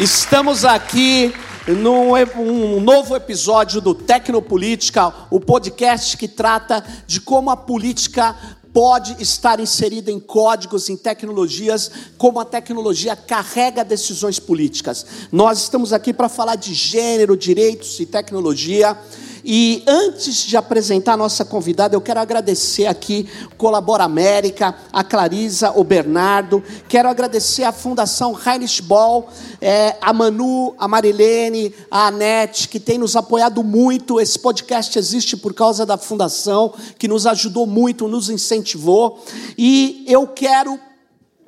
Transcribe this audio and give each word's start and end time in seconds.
Estamos 0.00 0.64
aqui 0.64 1.30
num 1.68 2.14
um 2.38 2.80
novo 2.80 3.14
episódio 3.14 3.82
do 3.82 3.94
Tecnopolítica, 3.94 5.12
o 5.30 5.38
podcast 5.38 6.16
que 6.16 6.26
trata 6.26 6.82
de 7.06 7.20
como 7.20 7.50
a 7.50 7.56
política 7.56 8.34
pode 8.72 9.22
estar 9.22 9.60
inserida 9.60 10.10
em 10.10 10.18
códigos, 10.18 10.88
em 10.88 10.96
tecnologias, 10.96 11.90
como 12.16 12.40
a 12.40 12.46
tecnologia 12.46 13.14
carrega 13.14 13.84
decisões 13.84 14.40
políticas. 14.40 15.04
Nós 15.30 15.58
estamos 15.58 15.92
aqui 15.92 16.14
para 16.14 16.30
falar 16.30 16.56
de 16.56 16.72
gênero, 16.72 17.36
direitos 17.36 18.00
e 18.00 18.06
tecnologia. 18.06 18.96
E 19.44 19.82
antes 19.86 20.44
de 20.46 20.56
apresentar 20.56 21.14
a 21.14 21.16
nossa 21.16 21.44
convidada, 21.44 21.94
eu 21.94 22.00
quero 22.00 22.20
agradecer 22.20 22.86
aqui 22.86 23.28
Colabora 23.56 24.04
América, 24.04 24.74
a 24.92 25.02
Clarisa, 25.02 25.72
o 25.74 25.82
Bernardo. 25.82 26.62
Quero 26.88 27.08
agradecer 27.08 27.64
a 27.64 27.72
Fundação 27.72 28.38
Heinrich 28.38 28.82
Ball, 28.82 29.28
é, 29.60 29.96
a 30.00 30.12
Manu, 30.12 30.74
a 30.78 30.86
Marilene, 30.86 31.74
a 31.90 32.08
Anete, 32.08 32.68
que 32.68 32.78
tem 32.78 32.98
nos 32.98 33.16
apoiado 33.16 33.62
muito. 33.62 34.20
Esse 34.20 34.38
podcast 34.38 34.98
existe 34.98 35.36
por 35.36 35.54
causa 35.54 35.86
da 35.86 35.96
Fundação, 35.96 36.74
que 36.98 37.08
nos 37.08 37.26
ajudou 37.26 37.66
muito, 37.66 38.08
nos 38.08 38.28
incentivou. 38.28 39.22
E 39.56 40.04
eu 40.06 40.26
quero 40.26 40.78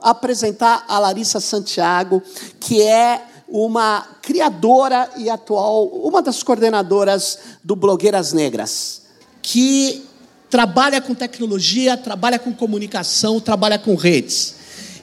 apresentar 0.00 0.84
a 0.88 0.98
Larissa 0.98 1.40
Santiago, 1.40 2.22
que 2.58 2.82
é 2.82 3.22
uma 3.52 4.08
criadora 4.22 5.10
e 5.18 5.28
atual, 5.28 5.86
uma 5.88 6.22
das 6.22 6.42
coordenadoras 6.42 7.38
do 7.62 7.76
Blogueiras 7.76 8.32
Negras, 8.32 9.02
que 9.42 10.02
trabalha 10.48 11.02
com 11.02 11.14
tecnologia, 11.14 11.94
trabalha 11.98 12.38
com 12.38 12.50
comunicação, 12.50 13.38
trabalha 13.38 13.78
com 13.78 13.94
redes. 13.94 14.54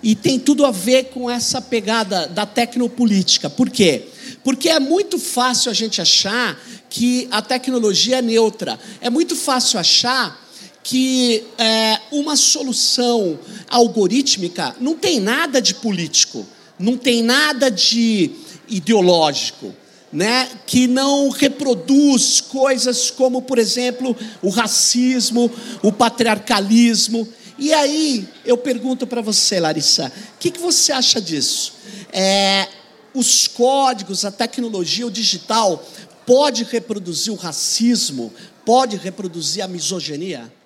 E 0.01 0.15
tem 0.15 0.39
tudo 0.39 0.65
a 0.65 0.71
ver 0.71 1.05
com 1.05 1.29
essa 1.29 1.61
pegada 1.61 2.25
da 2.25 2.43
tecnopolítica. 2.43 3.51
Por 3.51 3.69
quê? 3.69 4.07
Porque 4.43 4.67
é 4.67 4.79
muito 4.79 5.19
fácil 5.19 5.69
a 5.69 5.73
gente 5.73 6.01
achar 6.01 6.59
que 6.89 7.27
a 7.29 7.43
tecnologia 7.43 8.17
é 8.17 8.21
neutra. 8.21 8.79
É 8.99 9.11
muito 9.11 9.35
fácil 9.35 9.79
achar 9.79 10.43
que 10.81 11.43
é, 11.55 11.99
uma 12.11 12.35
solução 12.35 13.37
algorítmica 13.69 14.75
não 14.79 14.95
tem 14.95 15.19
nada 15.19 15.61
de 15.61 15.75
político 15.75 16.47
não 16.79 16.97
tem 16.97 17.21
nada 17.21 17.69
de 17.69 18.31
ideológico, 18.69 19.75
né? 20.11 20.49
que 20.65 20.87
não 20.87 21.29
reproduz 21.29 22.39
coisas 22.41 23.11
como, 23.11 23.41
por 23.41 23.59
exemplo, 23.59 24.15
o 24.41 24.49
racismo, 24.49 25.51
o 25.83 25.91
patriarcalismo. 25.91 27.27
E 27.57 27.73
aí 27.73 28.27
eu 28.45 28.57
pergunto 28.57 29.05
para 29.05 29.21
você, 29.21 29.59
Larissa, 29.59 30.11
o 30.35 30.39
que, 30.39 30.49
que, 30.49 30.59
você 30.59 30.93
acha 30.93 31.19
disso? 31.19 31.73
É, 32.13 32.67
os 33.13 33.47
códigos, 33.47 34.23
a 34.23 34.31
tecnologia, 34.31 35.05
o 35.05 35.11
digital 35.11 35.85
pode 36.25 36.63
reproduzir 36.63 37.33
o 37.33 37.35
racismo, 37.35 38.31
pode 38.65 38.95
reproduzir 38.95 39.63
a 39.63 39.67
misoginia? 39.67 40.58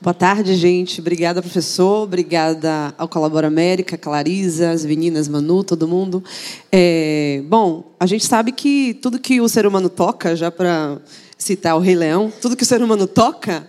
Boa 0.00 0.14
tarde, 0.14 0.54
gente. 0.54 1.00
Obrigada, 1.00 1.40
professor. 1.40 2.02
Obrigada 2.02 2.94
ao 2.98 3.08
Colabora 3.08 3.46
América, 3.46 3.96
Clarisa, 3.96 4.70
as 4.70 4.84
meninas, 4.84 5.28
Manu, 5.28 5.62
todo 5.62 5.88
mundo. 5.88 6.22
É, 6.70 7.42
bom, 7.46 7.84
a 7.98 8.06
gente 8.06 8.26
sabe 8.26 8.52
que 8.52 8.94
tudo 8.94 9.18
que 9.18 9.40
o 9.40 9.48
ser 9.48 9.66
humano 9.66 9.88
toca, 9.88 10.34
já 10.36 10.50
para 10.50 10.98
citar 11.36 11.76
o 11.76 11.80
Rei 11.80 11.94
Leão, 11.94 12.32
tudo 12.40 12.56
que 12.56 12.62
o 12.62 12.66
ser 12.66 12.82
humano 12.82 13.06
toca 13.06 13.66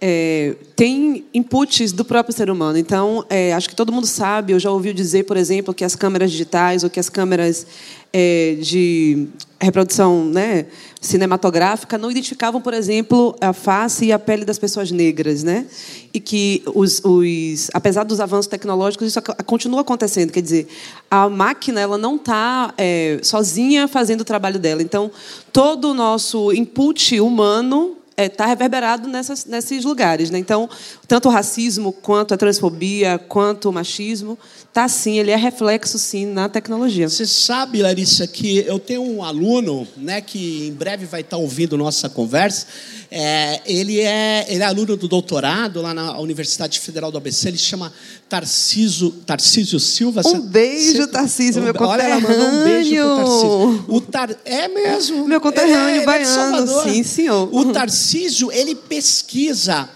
é, 0.00 0.56
tem 0.74 1.26
inputs 1.34 1.92
do 1.92 2.04
próprio 2.04 2.34
ser 2.34 2.50
humano. 2.50 2.78
Então, 2.78 3.24
é, 3.28 3.52
acho 3.52 3.68
que 3.68 3.76
todo 3.76 3.92
mundo 3.92 4.06
sabe, 4.06 4.52
eu 4.52 4.58
já 4.58 4.70
ouvi 4.70 4.94
dizer, 4.94 5.24
por 5.24 5.36
exemplo, 5.36 5.74
que 5.74 5.84
as 5.84 5.94
câmeras 5.94 6.30
digitais 6.30 6.82
ou 6.82 6.90
que 6.90 6.98
as 6.98 7.10
câmeras 7.10 7.66
é, 8.12 8.56
de 8.60 9.28
reprodução 9.60 10.24
né, 10.24 10.66
cinematográfica 11.00 11.98
não 11.98 12.10
identificavam, 12.10 12.60
por 12.60 12.72
exemplo, 12.72 13.36
a 13.40 13.52
face 13.52 14.06
e 14.06 14.12
a 14.12 14.18
pele 14.18 14.44
das 14.44 14.58
pessoas 14.58 14.90
negras, 14.90 15.42
né? 15.42 15.66
E 16.14 16.18
que, 16.18 16.62
os, 16.74 17.02
os, 17.04 17.70
apesar 17.74 18.04
dos 18.04 18.20
avanços 18.20 18.46
tecnológicos, 18.46 19.08
isso 19.08 19.20
continua 19.44 19.82
acontecendo. 19.82 20.32
Quer 20.32 20.42
dizer, 20.42 20.68
a 21.10 21.28
máquina 21.28 21.80
ela 21.80 21.98
não 21.98 22.16
está 22.16 22.72
é, 22.78 23.20
sozinha 23.22 23.86
fazendo 23.86 24.22
o 24.22 24.24
trabalho 24.24 24.58
dela. 24.58 24.82
Então, 24.82 25.10
todo 25.52 25.90
o 25.90 25.94
nosso 25.94 26.52
input 26.52 27.20
humano 27.20 27.98
está 28.16 28.22
é, 28.22 28.28
tá 28.28 28.46
reverberado 28.46 29.08
nessas, 29.08 29.44
nesses 29.44 29.84
lugares. 29.84 30.30
Né? 30.30 30.38
Então, 30.38 30.68
tanto 31.06 31.28
o 31.28 31.30
racismo, 31.30 31.92
quanto 31.92 32.34
a 32.34 32.36
transfobia, 32.36 33.18
quanto 33.18 33.68
o 33.68 33.72
machismo, 33.72 34.38
tá 34.72 34.88
sim, 34.88 35.18
ele 35.18 35.30
é 35.30 35.36
reflexo 35.36 35.98
sim 35.98 36.26
na 36.26 36.48
tecnologia. 36.48 37.08
Você 37.08 37.26
sabe, 37.26 37.82
Larissa, 37.82 38.26
que 38.26 38.58
eu 38.58 38.78
tenho 38.78 39.02
um 39.02 39.24
aluno, 39.24 39.86
né, 39.96 40.20
que 40.20 40.68
em 40.68 40.72
breve 40.72 41.06
vai 41.06 41.22
estar 41.22 41.36
ouvindo 41.36 41.76
nossa 41.76 42.08
conversa. 42.08 42.66
É, 43.10 43.60
ele 43.66 44.00
é 44.00 44.46
ele 44.48 44.62
é 44.62 44.66
aluno 44.66 44.96
do 44.96 45.08
doutorado 45.08 45.82
lá 45.82 45.92
na 45.92 46.16
Universidade 46.20 46.78
Federal 46.78 47.10
do 47.10 47.18
ABC. 47.18 47.48
Ele 47.48 47.58
chama 47.58 47.92
Tarcísio, 48.28 49.10
Tarcísio 49.26 49.80
Silva. 49.80 50.22
Um 50.24 50.40
beijo, 50.40 51.08
Tarcísio, 51.08 51.60
meu 51.62 51.74
conterrâneo. 51.74 52.04
Olha, 52.04 52.12
ela 52.12 52.20
mandou 52.20 52.60
um 52.60 52.64
beijo 52.64 52.94
pro 52.94 53.16
Tarcísio. 53.16 53.84
O 53.88 54.00
Tar... 54.00 54.36
É 54.44 54.68
mesmo. 54.68 55.26
Meu 55.26 55.40
conterrâneo 55.40 56.00
é, 56.00 56.02
é 56.02 56.06
baiano, 56.06 56.82
sim, 56.84 57.02
senhor. 57.02 57.48
O 57.52 57.72
Tarcísio, 57.72 58.52
ele 58.52 58.76
pesquisa 58.76 59.88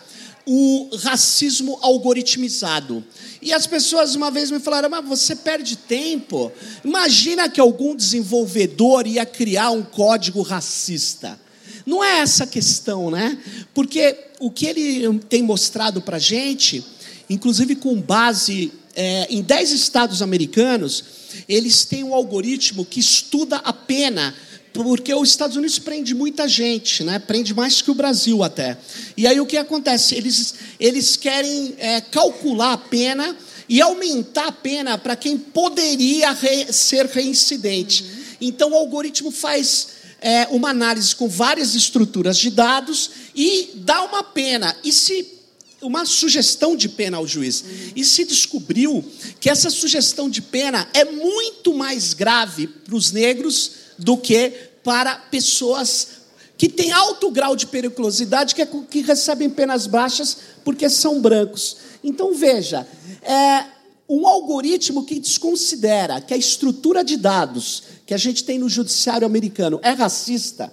o 0.46 0.90
racismo 0.96 1.78
algoritmizado. 1.80 3.04
E 3.40 3.52
as 3.52 3.66
pessoas 3.66 4.14
uma 4.14 4.30
vez 4.30 4.50
me 4.50 4.60
falaram: 4.60 4.88
mas 4.90 5.06
você 5.06 5.34
perde 5.34 5.76
tempo. 5.76 6.52
Imagina 6.84 7.48
que 7.48 7.60
algum 7.60 7.94
desenvolvedor 7.94 9.06
ia 9.06 9.24
criar 9.24 9.70
um 9.70 9.82
código 9.82 10.42
racista. 10.42 11.38
Não 11.86 12.02
é 12.02 12.20
essa 12.20 12.44
a 12.44 12.46
questão, 12.46 13.10
né? 13.10 13.38
Porque 13.74 14.16
o 14.40 14.50
que 14.50 14.66
ele 14.66 15.18
tem 15.28 15.42
mostrado 15.42 16.00
para 16.00 16.18
gente, 16.18 16.84
inclusive 17.28 17.76
com 17.76 18.00
base 18.00 18.72
é, 18.94 19.26
em 19.28 19.42
10 19.42 19.72
estados 19.72 20.22
americanos, 20.22 21.04
eles 21.48 21.84
têm 21.84 22.04
um 22.04 22.14
algoritmo 22.14 22.84
que 22.84 23.00
estuda 23.00 23.56
a 23.56 23.72
pena 23.72 24.34
porque 24.74 25.14
os 25.14 25.28
Estados 25.28 25.56
Unidos 25.56 25.78
prende 25.78 26.12
muita 26.16 26.48
gente, 26.48 27.04
né? 27.04 27.20
prende 27.20 27.54
mais 27.54 27.80
que 27.80 27.92
o 27.92 27.94
Brasil 27.94 28.42
até. 28.42 28.76
E 29.16 29.24
aí 29.24 29.40
o 29.40 29.46
que 29.46 29.56
acontece? 29.56 30.16
Eles, 30.16 30.54
eles 30.80 31.16
querem 31.16 31.76
é, 31.78 32.00
calcular 32.00 32.72
a 32.72 32.78
pena 32.78 33.36
e 33.68 33.80
aumentar 33.80 34.48
a 34.48 34.52
pena 34.52 34.98
para 34.98 35.14
quem 35.14 35.38
poderia 35.38 36.32
re, 36.32 36.72
ser 36.72 37.06
reincidente. 37.06 38.02
Uhum. 38.02 38.08
Então 38.40 38.72
o 38.72 38.74
algoritmo 38.74 39.30
faz 39.30 39.86
é, 40.20 40.48
uma 40.50 40.70
análise 40.70 41.14
com 41.14 41.28
várias 41.28 41.76
estruturas 41.76 42.36
de 42.36 42.50
dados 42.50 43.10
e 43.32 43.70
dá 43.76 44.02
uma 44.02 44.24
pena. 44.24 44.76
E 44.82 44.92
se 44.92 45.34
uma 45.80 46.04
sugestão 46.04 46.74
de 46.74 46.88
pena 46.88 47.18
ao 47.18 47.26
juiz. 47.28 47.60
Uhum. 47.60 47.92
E 47.94 48.04
se 48.04 48.24
descobriu 48.24 49.04
que 49.38 49.48
essa 49.48 49.70
sugestão 49.70 50.28
de 50.28 50.42
pena 50.42 50.88
é 50.92 51.04
muito 51.04 51.74
mais 51.74 52.12
grave 52.12 52.66
para 52.66 52.96
os 52.96 53.12
negros 53.12 53.83
do 53.98 54.16
que 54.16 54.50
para 54.82 55.16
pessoas 55.16 56.08
que 56.56 56.68
têm 56.68 56.92
alto 56.92 57.30
grau 57.30 57.56
de 57.56 57.66
periculosidade, 57.66 58.54
que, 58.54 58.62
é, 58.62 58.66
que 58.66 59.00
recebem 59.00 59.50
penas 59.50 59.86
baixas 59.86 60.36
porque 60.64 60.88
são 60.88 61.20
brancos. 61.20 61.76
Então, 62.02 62.34
veja, 62.34 62.86
é 63.22 63.64
um 64.08 64.26
algoritmo 64.26 65.04
que 65.04 65.18
desconsidera 65.18 66.20
que 66.20 66.34
a 66.34 66.36
estrutura 66.36 67.02
de 67.02 67.16
dados 67.16 67.82
que 68.06 68.14
a 68.14 68.18
gente 68.18 68.44
tem 68.44 68.58
no 68.58 68.68
judiciário 68.68 69.26
americano 69.26 69.80
é 69.82 69.90
racista, 69.90 70.72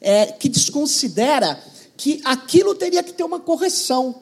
é, 0.00 0.26
que 0.26 0.48
desconsidera 0.48 1.62
que 1.96 2.20
aquilo 2.24 2.74
teria 2.74 3.02
que 3.02 3.12
ter 3.12 3.22
uma 3.22 3.38
correção 3.38 4.14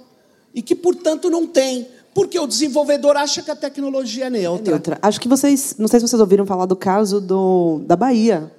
e 0.53 0.61
que, 0.61 0.75
portanto, 0.75 1.31
não 1.31 1.47
tem. 1.47 1.87
Porque 2.19 2.37
o 2.37 2.49
desenvolvedor 2.49 3.17
acha 3.17 3.41
que 3.43 3.51
a 3.51 3.55
tecnologia 3.55 4.27
é 4.27 4.31
neutra. 4.31 4.67
É 4.67 4.71
neutra. 4.73 4.99
Acho 5.01 5.21
que 5.21 5.29
vocês, 5.29 5.77
não 5.79 5.87
sei 5.87 6.01
se 6.01 6.09
vocês 6.09 6.19
ouviram 6.19 6.45
falar 6.45 6.67
do 6.67 6.75
caso 6.75 7.21
do, 7.21 7.81
da 7.87 7.95
Bahia. 7.95 8.51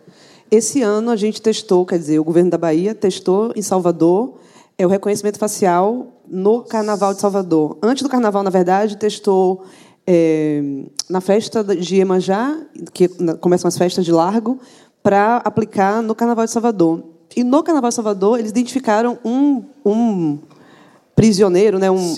Esse 0.50 0.82
ano 0.82 1.12
a 1.12 1.18
gente 1.18 1.42
testou, 1.42 1.86
quer 1.86 2.00
dizer, 2.00 2.20
o 2.20 2.24
governo 2.24 2.50
da 2.50 2.58
Bahia 2.58 2.96
testou 2.96 3.52
em 3.58 3.62
Salvador 3.62 4.40
é 4.78 4.86
o 4.86 4.90
reconhecimento 4.90 5.38
facial 5.38 6.08
no 6.26 6.62
Carnaval 6.64 7.14
de 7.14 7.20
Salvador. 7.20 7.78
Antes 7.84 8.02
do 8.02 8.08
Carnaval, 8.08 8.44
na 8.44 8.50
verdade, 8.50 8.96
testou 8.96 9.66
é, 10.08 10.64
na 11.10 11.20
festa 11.20 11.62
de 11.62 11.98
Iemanjá, 11.98 12.58
que 12.94 13.10
começam 13.42 13.68
as 13.68 13.78
festas 13.78 14.06
de 14.06 14.12
largo, 14.14 14.58
para 15.04 15.36
aplicar 15.44 16.02
no 16.02 16.16
Carnaval 16.16 16.46
de 16.46 16.52
Salvador. 16.52 17.04
E 17.36 17.44
no 17.44 17.62
Carnaval 17.62 17.90
de 17.90 17.96
Salvador, 17.96 18.40
eles 18.40 18.52
identificaram 18.52 19.20
um, 19.26 19.66
um 19.86 20.40
prisioneiro, 21.20 21.78
né, 21.78 21.92
um, 21.92 22.16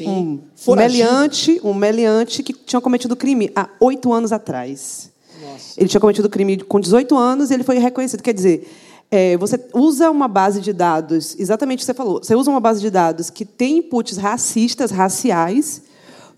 um 0.68 0.76
meliante, 0.76 1.60
um 1.64 1.74
meliante 1.74 2.44
que 2.44 2.54
tinha 2.54 2.80
cometido 2.80 3.16
crime 3.16 3.52
há 3.56 3.68
oito 3.80 4.14
anos 4.14 4.32
atrás. 4.32 5.10
Nossa. 5.42 5.74
Ele 5.76 5.90
tinha 5.90 6.00
cometido 6.00 6.30
crime 6.30 6.58
com 6.58 6.80
18 6.80 7.18
anos 7.18 7.50
e 7.50 7.56
ele 7.56 7.64
foi 7.64 7.80
reconhecido. 7.80 8.22
Quer 8.22 8.36
dizer, 8.36 8.72
é, 9.10 9.36
você 9.38 9.60
usa 9.74 10.12
uma 10.12 10.28
base 10.28 10.62
de 10.62 10.72
dados, 10.72 11.36
exatamente 11.40 11.80
o 11.80 11.82
que 11.82 11.86
você 11.86 11.96
falou, 11.96 12.24
você 12.24 12.36
usa 12.36 12.52
uma 12.52 12.60
base 12.60 12.80
de 12.80 12.92
dados 12.92 13.32
que 13.32 13.44
tem 13.44 13.80
inputs 13.80 14.18
racistas, 14.18 14.92
raciais, 14.92 15.82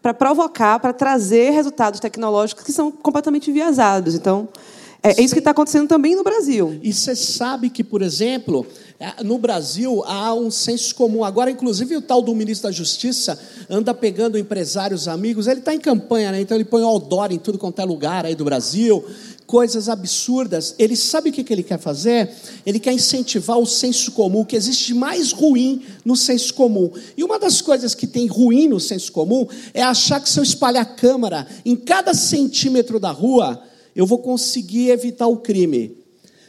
para 0.01 0.13
provocar, 0.13 0.79
para 0.79 0.93
trazer 0.93 1.49
resultados 1.49 1.99
tecnológicos 1.99 2.63
que 2.63 2.71
são 2.71 2.89
completamente 2.89 3.49
enviesados. 3.49 4.15
Então, 4.15 4.47
é, 5.03 5.19
é 5.19 5.23
isso 5.23 5.33
que 5.33 5.39
está 5.39 5.51
acontecendo 5.51 5.87
também 5.87 6.15
no 6.15 6.23
Brasil. 6.23 6.79
E 6.81 6.93
você 6.93 7.15
sabe 7.15 7.69
que, 7.69 7.83
por 7.83 8.01
exemplo, 8.01 8.65
no 9.23 9.37
Brasil 9.37 10.03
há 10.05 10.33
um 10.33 10.49
senso 10.49 10.95
comum. 10.95 11.23
Agora, 11.23 11.51
inclusive, 11.51 11.97
o 11.97 12.01
tal 12.01 12.21
do 12.21 12.33
ministro 12.33 12.69
da 12.69 12.71
Justiça 12.71 13.37
anda 13.69 13.93
pegando 13.93 14.37
empresários 14.37 15.07
amigos. 15.07 15.47
Ele 15.47 15.59
está 15.59 15.75
em 15.75 15.79
campanha, 15.79 16.31
né? 16.31 16.41
então 16.41 16.55
ele 16.55 16.63
põe 16.63 16.81
o 16.81 16.87
outdoor 16.87 17.31
em 17.31 17.37
tudo 17.37 17.57
quanto 17.57 17.79
é 17.79 17.85
lugar 17.85 18.25
aí 18.25 18.33
do 18.33 18.45
Brasil 18.45 19.03
coisas 19.45 19.89
absurdas. 19.89 20.73
Ele 20.79 20.95
sabe 20.95 21.29
o 21.29 21.33
que 21.33 21.53
ele 21.53 21.63
quer 21.63 21.77
fazer? 21.77 22.31
Ele 22.65 22.79
quer 22.79 22.93
incentivar 22.93 23.57
o 23.57 23.65
senso 23.65 24.11
comum, 24.13 24.39
o 24.39 24.45
que 24.45 24.55
existe 24.55 24.93
mais 24.93 25.31
ruim 25.31 25.83
no 26.03 26.15
senso 26.15 26.53
comum. 26.53 26.91
E 27.15 27.23
uma 27.23 27.37
das 27.37 27.61
coisas 27.61 27.93
que 27.93 28.07
tem 28.07 28.25
ruim 28.25 28.67
no 28.67 28.79
senso 28.79 29.11
comum 29.11 29.45
é 29.73 29.83
achar 29.83 30.19
que 30.19 30.29
se 30.29 30.39
eu 30.39 30.43
espalhar 30.43 30.83
a 30.83 30.85
câmera 30.85 31.45
em 31.65 31.75
cada 31.75 32.13
centímetro 32.13 32.99
da 32.99 33.11
rua, 33.11 33.61
eu 33.95 34.05
vou 34.05 34.19
conseguir 34.19 34.89
evitar 34.89 35.27
o 35.27 35.37
crime. 35.37 35.97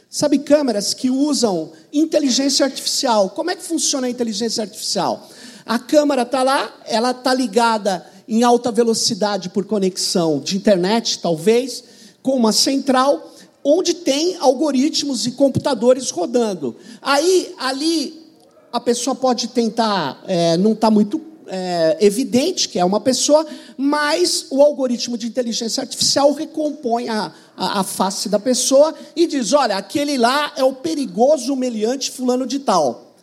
Sabe 0.09 0.39
câmeras 0.39 0.93
que 0.93 1.09
usam 1.09 1.71
inteligência 1.91 2.65
artificial? 2.65 3.31
Como 3.31 3.51
é 3.51 3.55
que 3.55 3.63
funciona 3.63 4.07
a 4.07 4.09
inteligência 4.09 4.63
artificial? 4.63 5.29
A 5.65 5.77
câmera 5.77 6.21
está 6.21 6.43
lá, 6.43 6.73
ela 6.85 7.11
está 7.11 7.33
ligada 7.33 8.05
em 8.27 8.43
alta 8.43 8.71
velocidade 8.71 9.49
por 9.49 9.65
conexão 9.65 10.39
de 10.39 10.55
internet, 10.55 11.19
talvez 11.19 11.83
com 12.23 12.31
uma 12.31 12.51
central 12.51 13.33
onde 13.63 13.95
tem 13.95 14.35
algoritmos 14.37 15.25
e 15.25 15.31
computadores 15.31 16.11
rodando. 16.11 16.75
Aí, 17.01 17.53
ali, 17.57 18.25
a 18.71 18.79
pessoa 18.79 19.15
pode 19.15 19.47
tentar, 19.47 20.23
é, 20.27 20.55
não 20.57 20.73
está 20.73 20.91
muito 20.91 21.19
é, 21.47 21.97
evidente 21.99 22.69
que 22.69 22.79
é 22.79 22.85
uma 22.85 22.99
pessoa, 22.99 23.45
mas 23.77 24.47
o 24.49 24.61
algoritmo 24.61 25.17
de 25.17 25.27
inteligência 25.27 25.81
artificial 25.81 26.33
recompõe 26.33 27.09
a, 27.09 27.31
a, 27.55 27.79
a, 27.81 27.83
face 27.83 28.29
da 28.29 28.39
pessoa 28.39 28.93
e 29.15 29.27
diz: 29.27 29.53
olha, 29.53 29.77
aquele 29.77 30.17
lá 30.17 30.53
é 30.55 30.63
o 30.63 30.73
perigoso 30.73 31.53
humilhante 31.53 32.11
fulano 32.11 32.45
de 32.45 32.59
tal. 32.59 33.15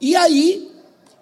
E 0.00 0.14
aí, 0.14 0.70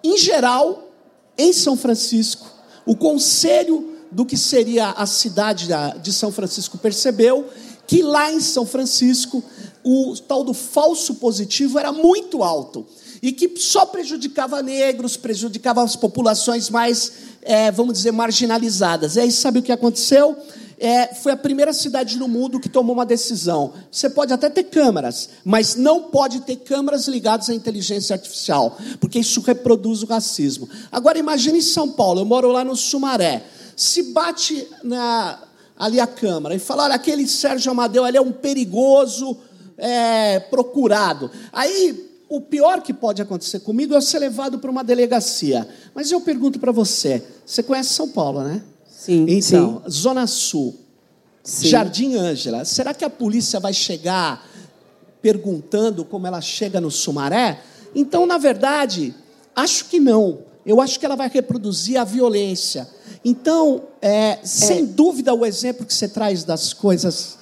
em 0.03 0.17
geral, 0.17 0.91
em 1.37 1.51
São 1.51 1.75
Francisco, 1.75 2.47
o 2.85 2.95
conselho 2.95 3.95
do 4.11 4.25
que 4.25 4.37
seria 4.37 4.91
a 4.91 5.05
cidade 5.05 5.67
de 6.01 6.13
São 6.13 6.31
Francisco 6.31 6.77
percebeu 6.77 7.45
que 7.85 8.01
lá 8.01 8.31
em 8.31 8.39
São 8.39 8.65
Francisco 8.65 9.43
o 9.83 10.13
tal 10.27 10.43
do 10.43 10.53
falso 10.53 11.15
positivo 11.15 11.79
era 11.79 11.91
muito 11.91 12.43
alto 12.43 12.85
e 13.21 13.31
que 13.31 13.59
só 13.59 13.85
prejudicava 13.85 14.61
negros, 14.61 15.17
prejudicava 15.17 15.83
as 15.83 15.95
populações 15.95 16.69
mais, 16.69 17.11
é, 17.41 17.71
vamos 17.71 17.93
dizer, 17.93 18.11
marginalizadas. 18.11 19.15
E 19.15 19.21
aí 19.21 19.31
sabe 19.31 19.59
o 19.59 19.63
que 19.63 19.71
aconteceu? 19.71 20.35
É, 20.79 21.13
foi 21.15 21.31
a 21.31 21.37
primeira 21.37 21.73
cidade 21.73 22.17
no 22.17 22.27
mundo 22.27 22.59
que 22.59 22.69
tomou 22.69 22.93
uma 22.93 23.05
decisão. 23.05 23.73
Você 23.91 24.09
pode 24.09 24.31
até 24.31 24.47
ter 24.49 24.65
câmeras, 24.65 25.29
mas 25.43 25.75
não 25.75 26.03
pode 26.03 26.41
ter 26.41 26.57
câmeras 26.57 27.07
ligadas 27.07 27.49
à 27.49 27.53
inteligência 27.53 28.13
artificial, 28.13 28.77
porque 28.99 29.19
isso 29.19 29.41
reproduz 29.41 30.03
o 30.03 30.05
racismo. 30.05 30.69
Agora 30.91 31.17
imagine 31.17 31.57
em 31.57 31.61
São 31.61 31.89
Paulo, 31.89 32.21
eu 32.21 32.25
moro 32.25 32.51
lá 32.51 32.63
no 32.63 32.75
Sumaré 32.75 33.43
se 33.77 34.11
bate 34.11 34.67
na, 34.83 35.37
ali 35.77 35.99
a 35.99 36.07
Câmara 36.07 36.55
e 36.55 36.59
fala: 36.59 36.85
olha, 36.85 36.95
aquele 36.95 37.27
Sérgio 37.27 37.71
Amadeu 37.71 38.05
é 38.05 38.19
um 38.19 38.31
perigoso 38.31 39.37
é, 39.77 40.39
procurado. 40.39 41.29
Aí 41.53 42.06
o 42.29 42.41
pior 42.41 42.81
que 42.81 42.93
pode 42.93 43.21
acontecer 43.21 43.59
comigo 43.59 43.93
é 43.93 43.97
eu 43.97 44.01
ser 44.01 44.19
levado 44.19 44.59
para 44.59 44.69
uma 44.69 44.83
delegacia. 44.83 45.67
Mas 45.93 46.11
eu 46.11 46.21
pergunto 46.21 46.59
para 46.59 46.71
você: 46.71 47.23
você 47.45 47.63
conhece 47.63 47.89
São 47.93 48.09
Paulo, 48.09 48.43
né? 48.43 48.61
Sim. 48.89 49.25
Então, 49.27 49.81
sim. 49.85 49.91
Zona 49.91 50.27
Sul, 50.27 50.75
sim. 51.43 51.67
Jardim 51.67 52.15
Ângela, 52.15 52.65
será 52.65 52.93
que 52.93 53.05
a 53.05 53.09
polícia 53.09 53.59
vai 53.59 53.73
chegar 53.73 54.45
perguntando 55.21 56.03
como 56.03 56.27
ela 56.27 56.41
chega 56.41 56.81
no 56.81 56.91
Sumaré? 56.91 57.61
Então, 57.95 58.25
na 58.25 58.37
verdade, 58.37 59.15
acho 59.55 59.85
que 59.85 59.99
não. 59.99 60.39
Eu 60.65 60.81
acho 60.81 60.99
que 60.99 61.05
ela 61.05 61.15
vai 61.15 61.29
reproduzir 61.29 61.97
a 61.97 62.03
violência. 62.03 62.87
Então, 63.23 63.83
é, 64.01 64.39
sem 64.43 64.79
é. 64.79 64.85
dúvida, 64.85 65.33
o 65.33 65.45
exemplo 65.45 65.85
que 65.85 65.93
você 65.93 66.09
traz 66.09 66.43
das 66.43 66.73
coisas 66.73 67.37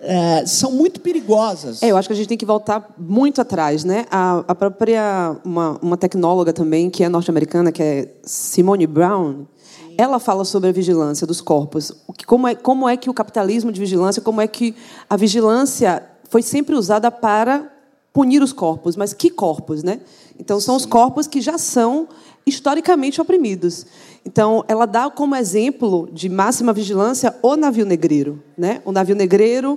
é, 0.00 0.44
são 0.46 0.72
muito 0.72 1.00
perigosas. 1.00 1.82
É, 1.82 1.90
eu 1.90 1.96
acho 1.96 2.08
que 2.08 2.12
a 2.12 2.16
gente 2.16 2.28
tem 2.28 2.38
que 2.38 2.46
voltar 2.46 2.94
muito 2.98 3.40
atrás, 3.40 3.84
né? 3.84 4.06
A, 4.10 4.44
a 4.46 4.54
própria 4.54 5.36
uma, 5.44 5.78
uma, 5.80 5.96
tecnóloga 5.96 6.52
também 6.52 6.90
que 6.90 7.02
é 7.02 7.08
norte-americana, 7.08 7.72
que 7.72 7.82
é 7.82 8.14
Simone 8.22 8.86
Brown, 8.86 9.46
Sim. 9.54 9.94
ela 9.96 10.18
fala 10.18 10.44
sobre 10.44 10.68
a 10.68 10.72
vigilância 10.72 11.26
dos 11.26 11.40
corpos. 11.40 11.92
Como 12.26 12.46
é, 12.46 12.54
como 12.54 12.88
é 12.88 12.96
que 12.96 13.08
o 13.08 13.14
capitalismo 13.14 13.72
de 13.72 13.80
vigilância, 13.80 14.20
como 14.20 14.40
é 14.40 14.46
que 14.46 14.74
a 15.08 15.16
vigilância 15.16 16.02
foi 16.28 16.42
sempre 16.42 16.74
usada 16.74 17.10
para 17.10 17.72
punir 18.12 18.42
os 18.42 18.52
corpos, 18.52 18.96
mas 18.96 19.12
que 19.12 19.30
corpos, 19.30 19.82
né? 19.82 20.00
Então 20.38 20.60
são 20.60 20.78
Sim. 20.78 20.84
os 20.84 20.90
corpos 20.90 21.26
que 21.26 21.40
já 21.40 21.58
são 21.58 22.08
historicamente 22.46 23.20
oprimidos. 23.20 23.84
Então, 24.24 24.64
ela 24.68 24.86
dá 24.86 25.10
como 25.10 25.34
exemplo 25.34 26.08
de 26.12 26.28
máxima 26.28 26.72
vigilância 26.72 27.34
o 27.42 27.56
navio 27.56 27.84
negreiro, 27.84 28.42
né? 28.56 28.80
O 28.84 28.92
navio 28.92 29.16
negreiro 29.16 29.76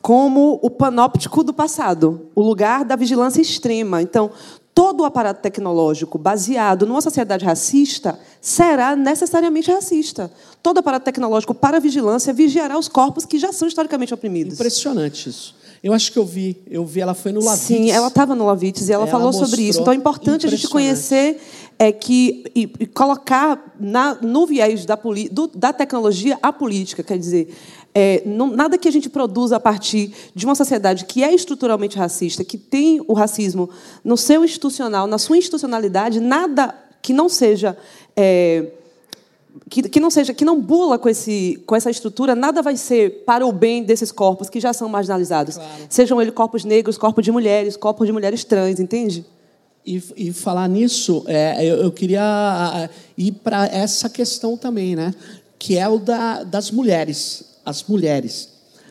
como 0.00 0.58
o 0.62 0.70
panóptico 0.70 1.42
do 1.42 1.52
passado, 1.52 2.28
o 2.34 2.40
lugar 2.40 2.84
da 2.84 2.94
vigilância 2.94 3.40
extrema. 3.42 4.00
Então, 4.00 4.30
todo 4.72 5.00
o 5.00 5.04
aparato 5.04 5.42
tecnológico 5.42 6.16
baseado 6.16 6.86
numa 6.86 7.00
sociedade 7.00 7.44
racista 7.44 8.18
será 8.40 8.94
necessariamente 8.94 9.70
racista. 9.70 10.30
Todo 10.62 10.78
aparato 10.78 11.04
tecnológico 11.04 11.54
para 11.54 11.80
vigilância 11.80 12.32
vigiará 12.32 12.78
os 12.78 12.88
corpos 12.88 13.24
que 13.24 13.38
já 13.38 13.52
são 13.52 13.66
historicamente 13.66 14.14
oprimidos. 14.14 14.54
Impressionante 14.54 15.28
isso. 15.28 15.56
Eu 15.82 15.92
acho 15.92 16.12
que 16.12 16.18
eu 16.18 16.24
vi, 16.24 16.56
eu 16.70 16.84
vi, 16.84 17.00
ela 17.00 17.14
foi 17.14 17.32
no 17.32 17.42
Lavites. 17.42 17.66
Sim, 17.66 17.90
ela 17.90 18.08
estava 18.08 18.34
no 18.34 18.44
Lavites 18.44 18.88
e 18.88 18.92
ela, 18.92 19.04
ela 19.04 19.10
falou 19.10 19.32
sobre 19.32 19.62
isso. 19.62 19.80
Então 19.80 19.92
é 19.92 19.96
importante 19.96 20.46
a 20.46 20.50
gente 20.50 20.68
conhecer 20.68 21.40
é 21.78 21.92
que 21.92 22.44
e, 22.54 22.72
e 22.80 22.86
colocar 22.86 23.74
na, 23.78 24.14
no 24.14 24.46
viés 24.46 24.84
da, 24.86 24.98
do, 25.30 25.46
da 25.48 25.72
tecnologia 25.72 26.38
a 26.42 26.52
política, 26.52 27.02
quer 27.02 27.18
dizer, 27.18 27.54
é, 27.94 28.22
não, 28.26 28.48
nada 28.48 28.78
que 28.78 28.88
a 28.88 28.90
gente 28.90 29.08
produza 29.08 29.56
a 29.56 29.60
partir 29.60 30.12
de 30.34 30.44
uma 30.44 30.54
sociedade 30.54 31.04
que 31.04 31.22
é 31.22 31.34
estruturalmente 31.34 31.98
racista, 31.98 32.44
que 32.44 32.58
tem 32.58 33.02
o 33.06 33.12
racismo 33.12 33.68
no 34.04 34.16
seu 34.16 34.44
institucional, 34.44 35.06
na 35.06 35.18
sua 35.18 35.36
institucionalidade, 35.36 36.20
nada 36.20 36.74
que 37.02 37.12
não 37.12 37.28
seja 37.28 37.76
é, 38.16 38.66
que, 39.68 39.82
que, 39.82 40.00
não 40.00 40.10
seja, 40.10 40.34
que 40.34 40.44
não 40.44 40.60
bula 40.60 40.98
com, 40.98 41.08
esse, 41.08 41.62
com 41.66 41.74
essa 41.74 41.90
estrutura, 41.90 42.34
nada 42.34 42.62
vai 42.62 42.76
ser 42.76 43.24
para 43.24 43.46
o 43.46 43.52
bem 43.52 43.82
desses 43.82 44.12
corpos 44.12 44.48
que 44.48 44.60
já 44.60 44.72
são 44.72 44.88
marginalizados. 44.88 45.56
Claro. 45.56 45.70
Sejam 45.88 46.20
eles 46.20 46.34
corpos 46.34 46.64
negros, 46.64 46.98
corpos 46.98 47.24
de 47.24 47.32
mulheres, 47.32 47.76
corpos 47.76 48.06
de 48.06 48.12
mulheres 48.12 48.44
trans, 48.44 48.78
entende? 48.78 49.24
E, 49.86 50.02
e 50.16 50.32
falar 50.32 50.68
nisso, 50.68 51.24
é, 51.28 51.64
eu, 51.64 51.76
eu, 51.76 51.92
queria 51.92 52.90
ir 53.16 53.32
para 53.32 53.66
essa 53.66 54.10
questão 54.10 54.56
também, 54.56 54.96
né? 54.96 55.14
Que 55.58 55.78
é 55.78 55.88
o 55.88 55.98
da, 55.98 56.42
das 56.42 56.70
mulheres. 56.70 57.44
As 57.64 57.84
mulheres. 57.84 58.48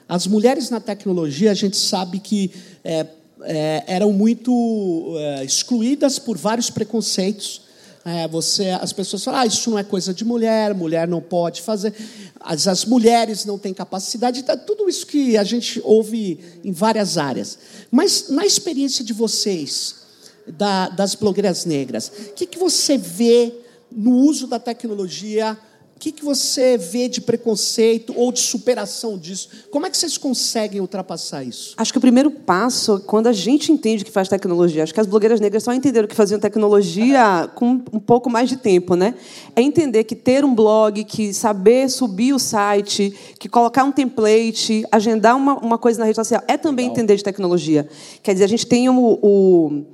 As 0.08 0.25
mulheres 0.25 0.70
na 0.70 0.80
tecnologia, 0.80 1.52
a 1.52 1.56
gente 1.56 1.75
sabe 1.75 2.20
que 2.20 2.52
é, 2.84 3.06
é, 3.42 3.84
eram 3.88 4.14
muito 4.14 5.16
é, 5.18 5.44
excluídas 5.44 6.18
por 6.18 6.38
vários 6.38 6.70
preconceitos 6.70 7.66
é, 8.06 8.28
você, 8.28 8.70
as 8.70 8.94
pessoas 8.94 9.24
falam, 9.24 9.40
ah, 9.40 9.46
isso 9.48 9.68
não 9.72 9.80
é 9.80 9.84
coisa 9.84 10.14
de 10.14 10.24
mulher, 10.24 10.75
mulher 10.75 11.08
não 11.08 11.20
pode 11.20 11.64
fazer, 11.64 11.92
as, 12.40 12.68
as 12.68 12.86
mulheres 12.86 13.46
não 13.46 13.58
têm 13.58 13.74
capacidade, 13.74 14.44
tá, 14.44 14.56
tudo 14.56 14.88
isso 14.88 15.08
que 15.08 15.36
a 15.36 15.44
gente 15.44 15.82
ouve 15.84 16.40
em 16.64 16.72
várias 16.72 17.18
áreas. 17.18 17.58
Mas 17.90 18.30
na 18.30 18.46
experiência 18.46 19.04
de 19.04 19.12
vocês, 19.12 20.05
da, 20.48 20.90
das 20.90 21.16
blogueiras 21.16 21.66
negras, 21.66 22.12
o 22.30 22.34
que, 22.34 22.46
que 22.46 22.60
você 22.60 22.98
vê 22.98 23.54
no 23.92 24.12
uso 24.12 24.48
da 24.48 24.60
tecnologia 24.60 25.58
o 25.96 26.00
que, 26.00 26.12
que 26.12 26.25
você 26.25 26.78
vê 26.78 27.08
de 27.08 27.22
preconceito 27.22 28.14
ou 28.18 28.30
de 28.30 28.42
superação 28.42 29.18
disso? 29.18 29.50
Como 29.72 29.86
é 29.86 29.90
que 29.90 29.98
vocês 29.98 30.18
conseguem 30.18 30.82
ultrapassar 30.82 31.42
isso? 31.42 31.74
Acho 31.78 31.94
que 31.94 31.98
o 31.98 32.02
primeiro 32.02 32.30
passo, 32.30 33.00
quando 33.08 33.28
a 33.28 33.34
gente 33.34 33.72
entende 33.72 34.04
que 34.04 34.12
faz 34.12 34.28
tecnologia, 34.28 34.84
acho 34.84 34.94
que 34.94 35.00
as 35.00 35.08
blogueiras 35.08 35.40
negras 35.40 35.64
só 35.64 35.74
entenderam 35.74 36.06
que 36.06 36.14
faziam 36.14 36.38
tecnologia 36.38 37.50
com 37.56 37.82
um 37.94 38.00
pouco 38.00 38.30
mais 38.30 38.50
de 38.50 38.58
tempo, 38.58 38.96
né? 38.96 39.16
É 39.56 39.62
entender 39.62 40.04
que 40.04 40.16
ter 40.16 40.44
um 40.44 40.54
blog, 40.54 41.02
que 41.06 41.34
saber 41.34 41.90
subir 41.90 42.34
o 42.34 42.40
site, 42.40 43.18
que 43.40 43.48
colocar 43.48 43.86
um 43.86 43.92
template, 43.92 44.86
agendar 44.92 45.38
uma, 45.38 45.58
uma 45.60 45.78
coisa 45.78 46.00
na 46.00 46.06
rede 46.06 46.18
social, 46.18 46.44
é 46.46 46.58
também 46.58 46.88
Legal. 46.88 46.98
entender 46.98 47.16
de 47.16 47.24
tecnologia. 47.24 47.88
Quer 48.22 48.34
dizer, 48.34 48.44
a 48.44 48.50
gente 48.50 48.68
tem 48.68 48.90
o, 48.90 49.20
o 49.22 49.86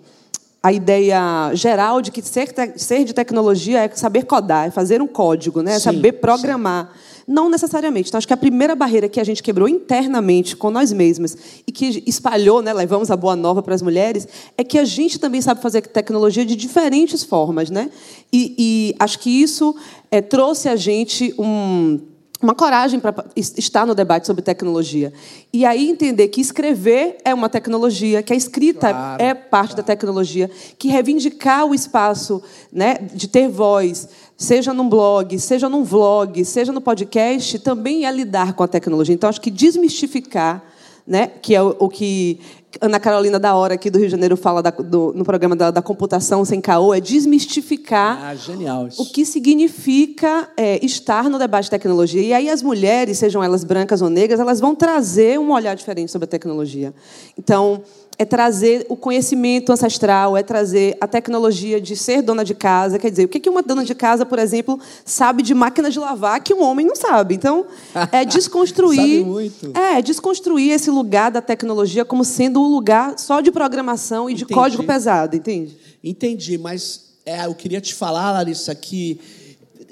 a 0.64 0.72
ideia 0.72 1.52
geral 1.56 2.02
de 2.02 2.12
que 2.12 2.22
ser, 2.22 2.54
ser 2.76 3.04
de 3.04 3.14
tecnologia 3.14 3.80
é 3.80 3.90
saber 3.90 4.26
codar, 4.26 4.68
é 4.68 4.72
fazer 4.72 5.02
um 5.02 5.08
código, 5.08 5.62
né? 5.62 5.76
é 5.76 5.80
saber 5.80 6.14
programar. 6.14 6.92
Sim. 6.94 7.12
Não 7.28 7.50
necessariamente. 7.50 8.10
Então, 8.10 8.18
acho 8.18 8.28
que 8.28 8.34
a 8.34 8.38
primeira 8.38 8.76
barreira 8.76 9.08
que 9.08 9.20
a 9.20 9.24
gente 9.24 9.42
quebrou 9.42 9.68
internamente 9.68 10.56
com 10.56 10.70
nós 10.70 10.92
mesmas 10.92 11.38
e 11.66 11.72
que 11.72 12.04
espalhou, 12.06 12.62
né, 12.62 12.74
levamos 12.74 13.10
a 13.10 13.16
boa 13.16 13.36
nova 13.36 13.64
para 13.64 13.74
as 13.74 13.82
mulheres, 13.82 14.28
é 14.58 14.64
que 14.64 14.78
a 14.78 14.86
gente 14.86 15.20
também 15.20 15.42
sabe 15.42 15.62
fazer 15.62 15.82
tecnologia 15.82 16.46
de 16.46 16.56
diferentes 16.56 17.24
formas. 17.24 17.70
Né? 17.70 17.90
E, 18.32 18.56
e 18.58 18.96
acho 19.00 19.18
que 19.20 19.30
isso 19.30 19.76
é, 20.12 20.22
trouxe 20.22 20.68
a 20.68 20.76
gente 20.76 21.34
um 21.40 22.00
uma 22.42 22.56
coragem 22.56 23.00
para 23.00 23.14
estar 23.36 23.86
no 23.86 23.94
debate 23.94 24.26
sobre 24.26 24.42
tecnologia. 24.42 25.14
E 25.54 25.66
aí 25.66 25.90
entender 25.90 26.28
que 26.30 26.42
escrever 26.42 27.18
é 27.24 27.34
uma 27.34 27.48
tecnologia, 27.48 28.24
que 28.24 28.34
a 28.34 28.36
escrita 28.36 28.90
claro, 28.90 29.24
é 29.24 29.34
parte 29.34 29.70
claro. 29.70 29.82
da 29.82 29.84
tecnologia, 29.84 30.50
que 30.78 30.88
reivindicar 30.88 31.66
o 31.66 31.76
espaço 31.76 32.42
né, 32.72 32.96
de 33.14 33.28
ter 33.28 33.48
voz, 33.48 34.10
seja 34.36 34.74
num 34.74 34.90
blog, 34.90 35.38
seja 35.40 35.70
num 35.70 35.84
vlog, 35.84 36.44
seja 36.44 36.72
no 36.72 36.82
podcast, 36.82 37.60
também 37.60 38.06
é 38.06 38.12
lidar 38.12 38.54
com 38.54 38.64
a 38.64 38.68
tecnologia. 38.68 39.14
Então, 39.14 39.30
acho 39.30 39.40
que 39.40 39.52
desmistificar, 39.52 40.64
né, 41.12 41.28
que 41.42 41.54
é 41.54 41.62
o, 41.62 41.76
o 41.78 41.90
que 41.90 42.40
Ana 42.80 42.98
Carolina 42.98 43.38
da 43.38 43.54
Hora, 43.54 43.74
aqui 43.74 43.90
do 43.90 43.98
Rio 43.98 44.08
de 44.08 44.12
Janeiro, 44.12 44.38
fala 44.38 44.64
da, 44.64 44.70
do, 44.70 45.12
no 45.14 45.26
programa 45.26 45.58
da, 45.58 45.70
da, 45.70 45.82
computação 45.82 46.46
sem 46.46 46.62
caô, 46.62 46.94
é 46.94 47.02
desmistificar 47.02 48.18
ah, 48.24 48.34
genial 48.34 48.88
o 48.98 49.06
que 49.08 49.26
significa 49.26 50.50
é, 50.56 50.84
estar 50.86 51.30
no 51.30 51.38
debate 51.38 51.66
de 51.66 51.72
tecnologia. 51.72 52.22
E 52.22 52.32
aí 52.32 52.50
as 52.50 52.64
mulheres, 52.64 53.18
sejam 53.18 53.44
elas 53.44 53.66
brancas 53.66 54.02
ou 54.02 54.10
negras, 54.10 54.40
elas 54.40 54.62
vão 54.62 54.74
trazer 54.74 55.38
um 55.38 55.52
olhar 55.52 55.76
diferente 55.76 56.14
sobre 56.14 56.24
a 56.24 56.30
tecnologia. 56.30 56.94
Então, 57.38 57.84
é 58.18 58.26
trazer 58.26 58.86
o 58.88 58.96
conhecimento 58.96 59.72
ancestral, 59.72 60.38
é 60.38 60.44
trazer 60.44 60.96
a 61.02 61.08
tecnologia 61.08 61.82
de 61.82 61.96
ser 61.96 62.22
dona 62.22 62.46
de 62.46 62.54
casa. 62.54 63.00
Quer 63.00 63.10
dizer, 63.10 63.26
o 63.26 63.28
que 63.28 63.50
uma 63.50 63.64
dona 63.64 63.84
de 63.84 63.96
casa, 63.96 64.26
por 64.26 64.38
exemplo, 64.38 64.80
sabe 65.04 65.42
de 65.42 65.54
máquina 65.54 65.90
de 65.90 65.98
lavar 65.98 66.42
que 66.42 66.54
um 66.54 66.62
homem 66.62 66.86
não 66.86 66.96
sabe? 66.96 67.34
Então, 67.34 67.66
é 68.12 68.24
desconstruir. 68.26 69.22
sabe 69.22 69.24
muito. 69.24 69.72
É, 69.76 70.02
desconstruir 70.02 70.72
esse 70.72 70.92
lugar 70.92 71.32
da 71.32 71.42
tecnologia 71.42 72.06
como 72.06 72.24
sendo 72.24 72.62
um 72.62 72.68
lugar 72.68 73.18
só 73.18 73.42
de 73.42 73.52
programação 73.52 74.30
e 74.30 74.34
de 74.34 74.44
Entendi. 74.44 74.60
código 74.60 74.84
pesado, 74.84 75.36
entende? 75.36 75.78
Entendi, 76.04 76.58
mas 76.58 77.12
é, 77.26 77.46
eu 77.46 77.56
queria 77.56 77.82
te 77.82 77.94
falar, 77.94 78.32
Larissa, 78.32 78.76
que 78.76 79.20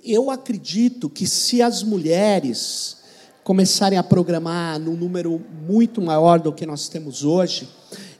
eu 0.03 0.29
acredito 0.29 1.09
que 1.09 1.25
se 1.27 1.61
as 1.61 1.83
mulheres 1.83 2.98
começarem 3.49 3.97
a 3.97 4.03
programar 4.03 4.77
num 4.77 4.95
número 4.95 5.43
muito 5.67 5.99
maior 5.99 6.39
do 6.39 6.53
que 6.53 6.67
nós 6.67 6.87
temos 6.87 7.23
hoje, 7.23 7.67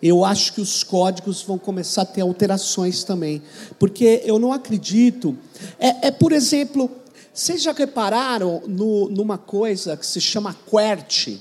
eu 0.01 0.25
acho 0.25 0.53
que 0.53 0.59
os 0.59 0.83
códigos 0.83 1.43
vão 1.43 1.59
começar 1.59 2.01
a 2.01 2.05
ter 2.05 2.21
alterações 2.21 3.03
também. 3.03 3.39
Porque 3.77 4.23
eu 4.25 4.39
não 4.39 4.51
acredito. 4.51 5.37
É, 5.77 6.07
é 6.07 6.11
por 6.11 6.31
exemplo, 6.31 6.89
vocês 7.31 7.61
já 7.61 7.71
repararam 7.71 8.63
no, 8.65 9.07
numa 9.09 9.37
coisa 9.37 9.95
que 9.95 10.03
se 10.03 10.19
chama 10.19 10.57
QWERTY? 10.67 11.39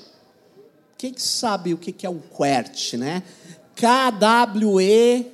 Quem 0.99 1.14
sabe 1.16 1.73
o 1.73 1.78
que 1.78 2.07
é 2.07 2.11
um 2.11 2.21
QWERTY, 2.21 2.99
né? 2.99 3.23
K-W-E 3.75 5.33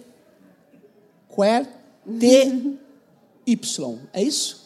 T-Y. 2.20 3.98
É 4.12 4.22
isso? 4.22 4.63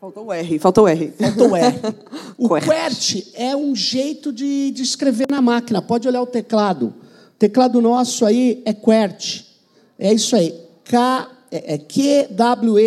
Faltou 0.00 0.26
o 0.26 0.32
R, 0.32 0.58
faltou 0.60 0.84
o 0.84 0.88
R. 0.88 1.12
Faltou 1.18 1.50
o 1.50 1.56
R. 1.56 1.74
O 2.38 2.48
QWERTY 2.48 3.32
é 3.34 3.56
um 3.56 3.74
jeito 3.74 4.32
de, 4.32 4.70
de 4.70 4.80
escrever 4.80 5.26
na 5.28 5.42
máquina. 5.42 5.82
Pode 5.82 6.06
olhar 6.06 6.22
o 6.22 6.26
teclado. 6.26 6.94
Teclado 7.36 7.82
nosso 7.82 8.24
aí 8.24 8.62
é 8.64 8.72
QWERTY. 8.72 9.44
É 9.98 10.12
isso 10.12 10.36
aí. 10.36 10.54
K, 10.84 11.28
é, 11.50 11.74
é 11.74 11.78
Q-W-E-R-T-Y. 11.78 12.80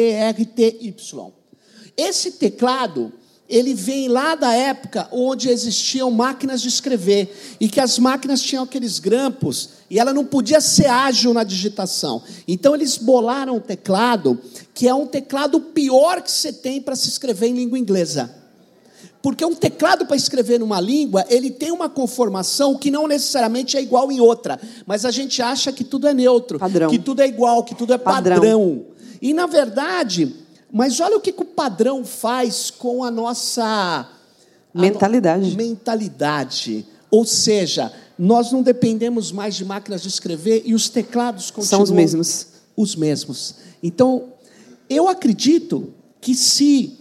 Esse 1.97 2.31
teclado, 2.31 3.11
ele 3.51 3.73
vem 3.73 4.07
lá 4.07 4.33
da 4.33 4.53
época 4.53 5.09
onde 5.11 5.49
existiam 5.49 6.09
máquinas 6.09 6.61
de 6.61 6.69
escrever 6.69 7.57
e 7.59 7.67
que 7.67 7.81
as 7.81 7.99
máquinas 7.99 8.41
tinham 8.41 8.63
aqueles 8.63 8.97
grampos 8.97 9.71
e 9.89 9.99
ela 9.99 10.13
não 10.13 10.23
podia 10.23 10.61
ser 10.61 10.87
ágil 10.87 11.33
na 11.33 11.43
digitação. 11.43 12.23
Então 12.47 12.73
eles 12.73 12.97
bolaram 12.97 13.57
o 13.57 13.59
teclado, 13.59 14.39
que 14.73 14.87
é 14.87 14.93
um 14.93 15.05
teclado 15.05 15.59
pior 15.59 16.21
que 16.21 16.31
você 16.31 16.53
tem 16.53 16.81
para 16.81 16.95
se 16.95 17.09
escrever 17.09 17.47
em 17.47 17.55
língua 17.55 17.77
inglesa. 17.77 18.33
Porque 19.21 19.45
um 19.45 19.53
teclado 19.53 20.05
para 20.05 20.15
escrever 20.15 20.59
numa 20.59 20.79
língua, 20.79 21.25
ele 21.29 21.51
tem 21.51 21.71
uma 21.71 21.89
conformação 21.89 22.75
que 22.75 22.89
não 22.89 23.07
necessariamente 23.07 23.75
é 23.77 23.81
igual 23.81 24.11
em 24.11 24.19
outra. 24.19 24.59
Mas 24.85 25.05
a 25.05 25.11
gente 25.11 25.41
acha 25.41 25.71
que 25.71 25.83
tudo 25.83 26.07
é 26.07 26.13
neutro, 26.13 26.57
padrão. 26.57 26.89
que 26.89 26.97
tudo 26.97 27.21
é 27.21 27.27
igual, 27.27 27.63
que 27.63 27.75
tudo 27.75 27.93
é 27.93 27.97
padrão. 27.97 28.37
padrão. 28.37 28.85
E 29.21 29.33
na 29.33 29.45
verdade, 29.45 30.33
mas 30.71 30.99
olha 30.99 31.17
o 31.17 31.21
que, 31.21 31.31
que 31.31 31.41
o 31.41 31.45
padrão 31.45 32.05
faz 32.05 32.71
com 32.71 33.03
a 33.03 33.11
nossa 33.11 34.07
mentalidade. 34.73 35.47
A 35.47 35.49
no... 35.49 35.57
mentalidade. 35.57 36.85
Ou 37.09 37.25
seja, 37.25 37.91
nós 38.17 38.51
não 38.51 38.61
dependemos 38.61 39.31
mais 39.31 39.55
de 39.55 39.65
máquinas 39.65 40.01
de 40.01 40.07
escrever 40.07 40.63
e 40.65 40.73
os 40.73 40.87
teclados 40.87 41.51
continuam 41.51 41.67
são 41.67 41.83
os 41.83 41.91
mesmos. 41.91 42.47
Os 42.75 42.95
mesmos. 42.95 43.55
Então, 43.83 44.33
eu 44.89 45.09
acredito 45.09 45.93
que 46.21 46.35
se 46.35 46.97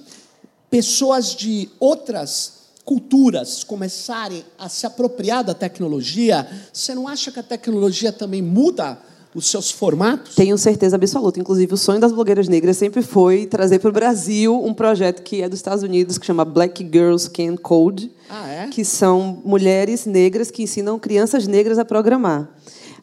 pessoas 0.69 1.35
de 1.35 1.69
outras 1.79 2.61
culturas 2.85 3.63
começarem 3.63 4.45
a 4.59 4.69
se 4.69 4.87
apropriar 4.87 5.45
da 5.45 5.55
tecnologia, 5.55 6.49
você 6.73 6.95
não 6.95 7.07
acha 7.07 7.31
que 7.31 7.39
a 7.39 7.43
tecnologia 7.43 8.13
também 8.13 8.43
muda 8.43 8.99
os 9.35 9.47
seus 9.47 9.71
formatos? 9.71 10.35
Tenho 10.35 10.57
certeza 10.59 10.97
absoluta. 10.97 11.39
Inclusive, 11.39 11.73
o 11.75 11.77
sonho 11.77 12.01
das 12.01 12.13
blogueiras 12.13 12.49
negras 12.49 12.77
sempre 12.77 13.03
foi 13.03 13.47
trazer 13.47 13.79
para 13.79 13.91
o 13.91 13.93
Brasil 13.93 14.61
um 14.65 14.75
projeto 14.75 15.23
que 15.23 15.43
é 15.43 15.49
dos 15.49 15.59
Estados 15.59 15.83
Unidos, 15.83 16.19
que 16.19 16.27
chama 16.27 16.45
Black 16.45 16.83
Girls 16.83 17.31
Can 17.31 17.57
Code, 17.57 18.11
ah, 18.29 18.49
é? 18.49 18.69
que 18.69 18.85
são 18.85 19.41
mulheres 19.45 20.07
negras 20.07 20.51
que 20.51 20.63
ensinam 20.63 20.99
crianças 20.99 21.47
negras 21.47 21.79
a 21.79 21.85
programar. 21.85 22.49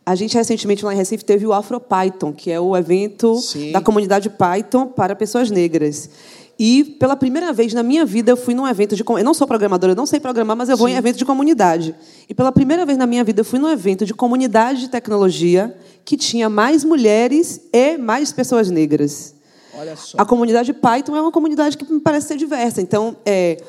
A 0.05 0.15
gente 0.15 0.37
recentemente 0.37 0.85
lá 0.85 0.93
em 0.93 0.97
Recife 0.97 1.25
teve 1.25 1.45
o 1.45 1.51
AfroPython, 1.51 2.31
que 2.31 2.49
é 2.49 2.57
o 2.57 2.77
evento 2.77 3.35
Sim. 3.41 3.73
da 3.73 3.81
comunidade 3.81 4.29
Python 4.29 4.87
para 4.87 5.13
pessoas 5.15 5.51
negras. 5.51 6.09
E 6.59 6.83
pela 6.83 7.15
primeira 7.15 7.53
vez 7.53 7.73
na 7.73 7.83
minha 7.83 8.03
vida 8.03 8.31
eu 8.31 8.37
fui 8.37 8.53
num 8.53 8.67
evento 8.67 8.95
de 8.95 9.03
eu 9.07 9.23
não 9.23 9.33
sou 9.33 9.45
programadora, 9.45 9.93
eu 9.93 9.95
não 9.95 10.05
sei 10.05 10.19
programar, 10.19 10.57
mas 10.57 10.69
eu 10.69 10.77
vou 10.77 10.87
Sim. 10.87 10.93
em 10.93 10.97
evento 10.97 11.17
de 11.17 11.25
comunidade. 11.25 11.93
E 12.27 12.33
pela 12.33 12.51
primeira 12.51 12.85
vez 12.85 12.97
na 12.97 13.05
minha 13.05 13.23
vida 13.23 13.41
eu 13.41 13.45
fui 13.45 13.59
num 13.59 13.69
evento 13.69 14.05
de 14.05 14.13
comunidade 14.13 14.81
de 14.81 14.89
tecnologia 14.89 15.75
que 16.03 16.17
tinha 16.17 16.49
mais 16.49 16.83
mulheres 16.83 17.61
e 17.71 17.97
mais 17.97 18.31
pessoas 18.31 18.71
negras. 18.71 19.35
Olha 19.77 19.95
só. 19.95 20.17
A 20.17 20.25
comunidade 20.25 20.73
Python 20.73 21.15
é 21.15 21.21
uma 21.21 21.31
comunidade 21.31 21.77
que 21.77 21.91
me 21.91 21.99
parece 21.99 22.27
ser 22.27 22.37
diversa. 22.37 22.81
Então, 22.81 23.15
é, 23.23 23.61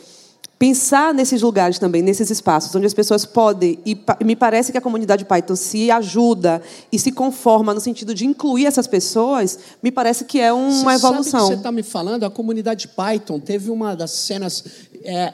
pensar 0.59 1.15
nesses 1.15 1.41
lugares 1.41 1.79
também, 1.79 2.03
nesses 2.03 2.31
espaços 2.31 2.75
onde 2.75 2.87
as 2.87 2.95
pessoas 2.95 3.25
podem, 3.25 3.79
e 3.87 3.97
me 4.25 4.35
parece 4.35 4.73
que 4.73 4.79
a 4.79 4.81
comunidade 4.81 5.25
Python 5.25 5.55
se 5.55 5.91
ajuda 5.91 6.61
e 6.91 6.99
se 6.99 7.13
conforma 7.13 7.73
no 7.73 7.81
sentido 7.81 8.15
de 8.15 8.27
incluir 8.27 8.67
essas 8.67 8.87
pessoas, 8.87 9.59
me 9.83 9.93
parece 9.93 10.25
que 10.25 10.41
é 10.41 10.53
uma 10.53 10.71
você 10.71 11.07
evolução. 11.07 11.25
Sabe 11.25 11.43
que 11.43 11.49
você 11.49 11.55
está 11.55 11.73
me 11.73 11.83
falando, 11.83 12.25
a 12.25 12.31
comunidade 12.31 12.89
Python 12.89 13.39
teve 13.39 13.71
uma 13.71 13.95
das 13.95 14.11
cenas 14.11 14.65
é, 15.05 15.33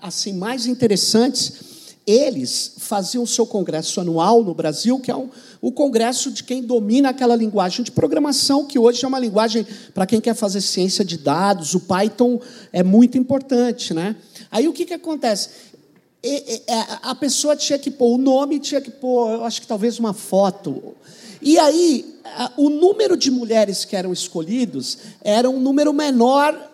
assim 0.00 0.32
mais 0.32 0.66
interessantes. 0.66 1.71
Eles 2.06 2.74
faziam 2.78 3.22
o 3.22 3.26
seu 3.26 3.46
congresso 3.46 4.00
anual 4.00 4.42
no 4.42 4.54
Brasil, 4.54 4.98
que 4.98 5.10
é 5.10 5.16
um, 5.16 5.28
o 5.60 5.70
congresso 5.70 6.32
de 6.32 6.42
quem 6.42 6.62
domina 6.62 7.10
aquela 7.10 7.36
linguagem 7.36 7.84
de 7.84 7.92
programação, 7.92 8.66
que 8.66 8.78
hoje 8.78 9.04
é 9.04 9.08
uma 9.08 9.20
linguagem 9.20 9.64
para 9.94 10.04
quem 10.04 10.20
quer 10.20 10.34
fazer 10.34 10.60
ciência 10.60 11.04
de 11.04 11.16
dados. 11.16 11.74
O 11.74 11.80
Python 11.80 12.40
é 12.72 12.82
muito 12.82 13.16
importante, 13.16 13.94
né? 13.94 14.16
Aí 14.50 14.66
o 14.66 14.72
que, 14.72 14.84
que 14.84 14.94
acontece? 14.94 15.50
É, 16.24 16.60
a 17.02 17.14
pessoa 17.14 17.56
tinha 17.56 17.78
que 17.78 17.90
pôr 17.90 18.14
o 18.14 18.18
nome, 18.18 18.58
tinha 18.58 18.80
que 18.80 18.90
pôr, 18.90 19.32
eu 19.32 19.44
acho 19.44 19.60
que 19.60 19.66
talvez 19.66 19.98
uma 19.98 20.12
foto. 20.12 20.94
E 21.40 21.58
aí, 21.58 22.16
o 22.56 22.70
número 22.70 23.16
de 23.16 23.30
mulheres 23.30 23.84
que 23.84 23.96
eram 23.96 24.12
escolhidos 24.12 24.98
era 25.20 25.50
um 25.50 25.60
número 25.60 25.92
menor. 25.92 26.70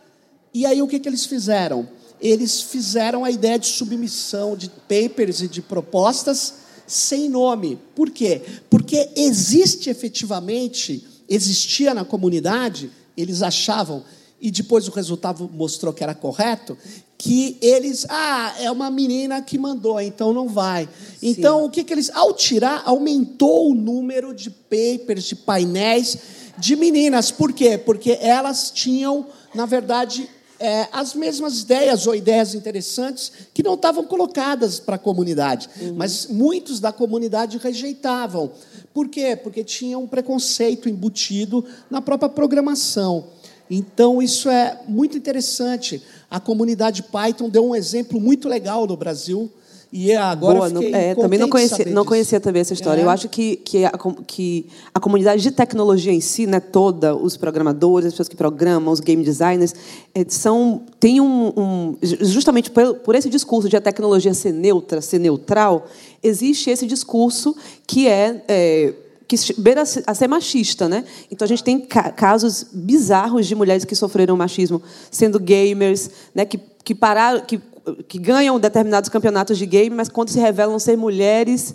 E 0.52 0.66
aí, 0.66 0.82
o 0.82 0.86
que, 0.86 0.98
que 0.98 1.08
eles 1.08 1.24
fizeram? 1.24 1.88
Eles 2.20 2.60
fizeram 2.60 3.24
a 3.24 3.30
ideia 3.30 3.58
de 3.58 3.66
submissão 3.66 4.56
de 4.56 4.68
papers 4.68 5.40
e 5.40 5.48
de 5.48 5.62
propostas 5.62 6.54
sem 6.86 7.28
nome. 7.28 7.78
Por 7.94 8.10
quê? 8.10 8.42
Porque 8.70 9.10
existe 9.14 9.90
efetivamente, 9.90 11.06
existia 11.28 11.92
na 11.92 12.04
comunidade, 12.04 12.90
eles 13.16 13.42
achavam, 13.42 14.02
e 14.40 14.50
depois 14.50 14.88
o 14.88 14.92
resultado 14.92 15.50
mostrou 15.52 15.92
que 15.92 16.02
era 16.02 16.14
correto, 16.14 16.78
que 17.18 17.58
eles, 17.60 18.06
ah, 18.08 18.54
é 18.60 18.70
uma 18.70 18.90
menina 18.90 19.42
que 19.42 19.58
mandou, 19.58 20.00
então 20.00 20.32
não 20.32 20.48
vai. 20.48 20.88
Sim. 21.18 21.30
Então, 21.30 21.64
o 21.64 21.70
que, 21.70 21.82
que 21.82 21.92
eles, 21.92 22.10
ao 22.14 22.32
tirar, 22.32 22.82
aumentou 22.86 23.70
o 23.70 23.74
número 23.74 24.32
de 24.32 24.48
papers, 24.50 25.24
de 25.24 25.34
painéis 25.34 26.16
de 26.56 26.76
meninas. 26.76 27.30
Por 27.30 27.52
quê? 27.52 27.78
Porque 27.78 28.18
elas 28.20 28.70
tinham, 28.70 29.26
na 29.54 29.66
verdade, 29.66 30.28
é, 30.60 30.88
as 30.92 31.14
mesmas 31.14 31.62
ideias 31.62 32.06
ou 32.06 32.14
ideias 32.14 32.54
interessantes 32.54 33.30
que 33.54 33.62
não 33.62 33.74
estavam 33.74 34.04
colocadas 34.04 34.80
para 34.80 34.96
a 34.96 34.98
comunidade, 34.98 35.68
uhum. 35.80 35.94
mas 35.94 36.26
muitos 36.26 36.80
da 36.80 36.92
comunidade 36.92 37.58
rejeitavam. 37.58 38.50
Por 38.92 39.08
quê? 39.08 39.36
Porque 39.36 39.62
tinha 39.62 39.98
um 39.98 40.06
preconceito 40.06 40.88
embutido 40.88 41.64
na 41.90 42.00
própria 42.00 42.28
programação. 42.28 43.26
Então, 43.70 44.22
isso 44.22 44.48
é 44.48 44.80
muito 44.88 45.16
interessante. 45.16 46.02
A 46.30 46.40
comunidade 46.40 47.02
Python 47.02 47.48
deu 47.48 47.66
um 47.66 47.74
exemplo 47.74 48.20
muito 48.20 48.48
legal 48.48 48.86
no 48.86 48.96
Brasil 48.96 49.50
e 49.90 50.12
agora 50.14 50.58
Boa, 50.58 50.68
não, 50.68 50.82
é, 50.82 51.14
também 51.14 51.38
não 51.38 51.48
conhecia, 51.48 51.86
não 51.86 52.04
conhecia 52.04 52.38
também 52.38 52.60
essa 52.60 52.74
história. 52.74 53.00
É. 53.00 53.04
Eu 53.04 53.08
acho 53.08 53.26
que, 53.28 53.56
que, 53.56 53.86
a, 53.86 53.92
que 54.26 54.66
a 54.92 55.00
comunidade 55.00 55.42
de 55.42 55.50
tecnologia 55.50 56.12
em 56.12 56.20
si, 56.20 56.46
né, 56.46 56.60
toda, 56.60 57.16
os 57.16 57.38
programadores, 57.38 58.08
as 58.08 58.12
pessoas 58.12 58.28
que 58.28 58.36
programam, 58.36 58.92
os 58.92 59.00
game 59.00 59.24
designers, 59.24 59.74
é, 60.14 60.26
são 60.28 60.82
tem 61.00 61.20
um, 61.22 61.52
um 61.56 61.96
justamente 62.02 62.70
por, 62.70 62.96
por, 62.96 63.14
esse 63.14 63.30
discurso 63.30 63.66
de 63.66 63.76
a 63.76 63.80
tecnologia 63.80 64.34
ser 64.34 64.52
neutra, 64.52 65.00
ser 65.00 65.18
neutral, 65.18 65.86
existe 66.22 66.68
esse 66.68 66.86
discurso 66.86 67.56
que 67.86 68.06
é, 68.06 68.44
é 68.46 68.94
que 69.26 69.36
beira 69.58 69.82
a 69.82 70.14
ser 70.14 70.26
machista, 70.26 70.88
né? 70.88 71.04
Então 71.30 71.44
a 71.44 71.48
gente 71.48 71.62
tem 71.62 71.80
casos 71.80 72.66
bizarros 72.72 73.46
de 73.46 73.54
mulheres 73.54 73.84
que 73.84 73.94
sofreram 73.94 74.36
machismo 74.38 74.82
sendo 75.10 75.38
gamers, 75.38 76.10
né? 76.34 76.46
Que 76.46 76.58
que 76.88 76.94
pararam, 76.94 77.42
que 77.42 77.60
que 78.08 78.18
ganham 78.18 78.58
determinados 78.58 79.08
campeonatos 79.08 79.58
de 79.58 79.66
game, 79.66 79.94
mas 79.94 80.08
quando 80.08 80.30
se 80.30 80.38
revelam 80.38 80.78
ser 80.78 80.96
mulheres, 80.96 81.74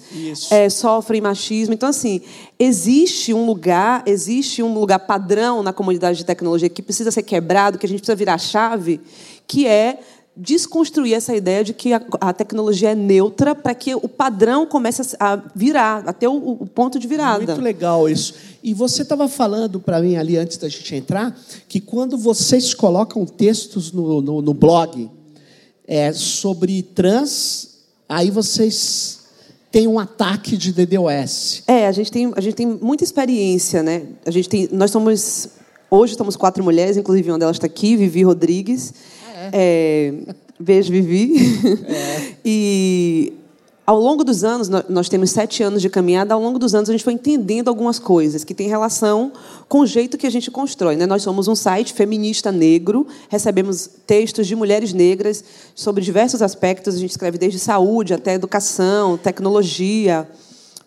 é, 0.51 0.70
sofrem 0.70 1.22
machismo. 1.22 1.74
Então, 1.74 1.89
assim, 1.89 2.22
existe 2.60 3.34
um 3.34 3.46
lugar, 3.46 4.03
existe 4.05 4.62
um 4.63 4.74
lugar 4.74 5.00
padrão 5.00 5.63
na 5.63 5.74
comunidade 5.74 6.17
de 6.17 6.25
tecnologia 6.25 6.70
que 6.70 6.82
precisa 6.82 7.12
ser 7.12 7.24
quebrado, 7.24 7.77
que 7.77 7.86
a 7.86 7.89
gente 7.89 8.00
precisa 8.00 8.15
virar 8.15 8.38
chave, 8.38 9.00
que 9.48 9.67
é 9.67 10.00
desconstruir 10.36 11.13
essa 11.13 11.36
ideia 11.36 11.63
de 11.63 11.74
que 11.74 11.93
a, 11.93 12.01
a 12.20 12.34
tecnologia 12.34 12.91
é 12.91 12.96
neutra 12.96 13.53
para 13.53 13.75
que 13.75 13.93
o 13.93 14.08
padrão 14.08 14.65
comece 14.65 15.15
a 15.20 15.39
virar, 15.55 16.03
até 16.08 16.27
o, 16.27 16.58
o 16.60 16.65
ponto 16.65 16.98
de 16.98 17.08
virada. 17.08 17.46
Muito 17.46 17.62
legal 17.62 18.10
isso. 18.10 18.34
E 18.63 18.74
você 18.74 19.03
estava 19.03 19.27
falando 19.27 19.79
para 19.79 20.01
mim 20.01 20.15
ali 20.15 20.38
antes 20.38 20.58
da 20.58 20.67
gente 20.67 20.96
entrar 20.96 21.38
que 21.67 21.79
quando 21.79 22.17
vocês 22.17 22.74
colocam 22.74 23.25
textos 23.25 23.91
no, 23.91 24.22
no, 24.22 24.41
no 24.41 24.53
blog, 24.53 25.10
é, 25.88 26.13
sobre 26.13 26.82
trans, 26.82 27.70
aí 28.08 28.30
vocês 28.30 29.20
têm 29.72 29.88
um 29.88 30.00
ataque 30.00 30.56
de 30.56 30.72
DDoS. 30.72 31.63
É, 31.68 31.88
a 31.88 31.92
gente 31.92 32.12
tem, 32.12 32.32
a 32.36 32.42
gente 32.42 32.56
tem 32.56 32.68
muita 32.68 33.04
experiência, 33.04 33.82
né? 33.82 34.04
A 34.25 34.32
gente 34.32 34.48
tem, 34.48 34.70
nós 34.72 34.92
somos 34.92 35.50
hoje 35.90 36.13
estamos 36.13 36.36
quatro 36.36 36.63
mulheres, 36.63 36.98
inclusive 36.98 37.30
uma 37.30 37.40
delas 37.40 37.56
está 37.56 37.68
aqui, 37.68 37.96
Vivi 37.96 38.24
Rodrigues. 38.24 38.94
Ah, 39.28 39.50
é? 39.52 39.52
É, 39.54 40.13
beijo, 40.60 40.92
Vivi. 40.92 41.34
É. 41.88 42.34
e 42.46 43.34
ao 43.86 44.00
longo 44.00 44.24
dos 44.24 44.46
anos, 44.46 44.70
nós 44.88 45.10
temos 45.10 45.32
sete 45.32 45.62
anos 45.62 45.82
de 45.82 45.90
caminhada, 45.90 46.34
ao 46.34 46.42
longo 46.42 46.58
dos 46.58 46.74
anos 46.74 46.90
a 46.90 46.94
gente 46.94 47.04
foi 47.04 47.13
entendendo 47.13 47.68
algumas 47.68 48.00
coisas 48.00 48.46
que 48.46 48.54
têm 48.54 48.70
relação 48.70 49.34
com 49.68 49.80
o 49.80 49.86
jeito 49.86 50.18
que 50.18 50.25
a 50.25 50.30
gente 50.30 50.50
constrói. 50.50 50.96
Né? 50.96 51.06
Nós 51.06 51.22
somos 51.22 51.50
um 51.50 51.56
site 51.56 51.92
feminista 51.92 52.50
negro, 52.50 53.06
recebemos 53.28 53.90
textos 54.08 54.48
de 54.48 54.56
mulheres 54.56 54.94
negras 54.94 55.44
sobre 55.75 56.02
diversos 56.02 56.42
aspectos, 56.42 56.96
a 56.96 56.98
gente 56.98 57.12
escreve 57.12 57.38
desde 57.38 57.60
saúde 57.60 58.13
até 58.13 58.34
educação, 58.36 59.18
tecnologia, 59.18 60.30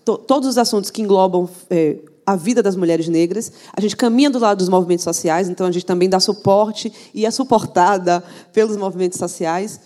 to 0.03 0.17
todos 0.17 0.49
os 0.49 0.57
assuntos 0.57 0.91
que 0.91 1.03
englobam 1.03 1.47
é, 1.69 1.97
a 2.25 2.35
vida 2.35 2.63
das 2.63 2.77
mulheres 2.77 3.09
negras. 3.09 3.53
A 3.77 3.81
gente 3.81 3.95
caminha 3.95 4.31
do 4.31 4.39
lado 4.39 4.57
dos 4.57 4.71
movimentos 4.71 5.05
sociais, 5.05 5.51
então 5.51 5.67
a 5.67 5.71
gente 5.71 5.85
também 5.85 6.09
dá 6.09 6.19
suporte 6.19 6.91
e 7.13 7.27
é 7.27 7.31
suportada 7.31 8.25
pelos 8.55 8.75
movimentos 8.79 9.19
sociais 9.19 9.81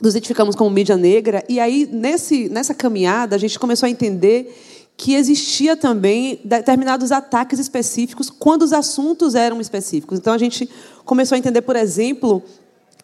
nos 0.00 0.14
identificamos 0.14 0.54
como 0.54 0.70
mídia 0.70 0.96
negra, 0.96 1.44
e 1.48 1.58
aí, 1.58 1.88
nesse, 1.90 2.48
nessa 2.48 2.74
caminhada, 2.74 3.34
a 3.34 3.38
gente 3.38 3.58
começou 3.58 3.86
a 3.86 3.90
entender 3.90 4.54
que 4.96 5.14
existia 5.14 5.76
também 5.76 6.40
determinados 6.44 7.12
ataques 7.12 7.58
específicos 7.58 8.30
quando 8.30 8.62
os 8.62 8.72
assuntos 8.72 9.34
eram 9.34 9.60
específicos. 9.60 10.18
Então, 10.18 10.32
a 10.32 10.38
gente 10.38 10.68
começou 11.04 11.36
a 11.36 11.38
entender, 11.38 11.62
por 11.62 11.76
exemplo, 11.76 12.42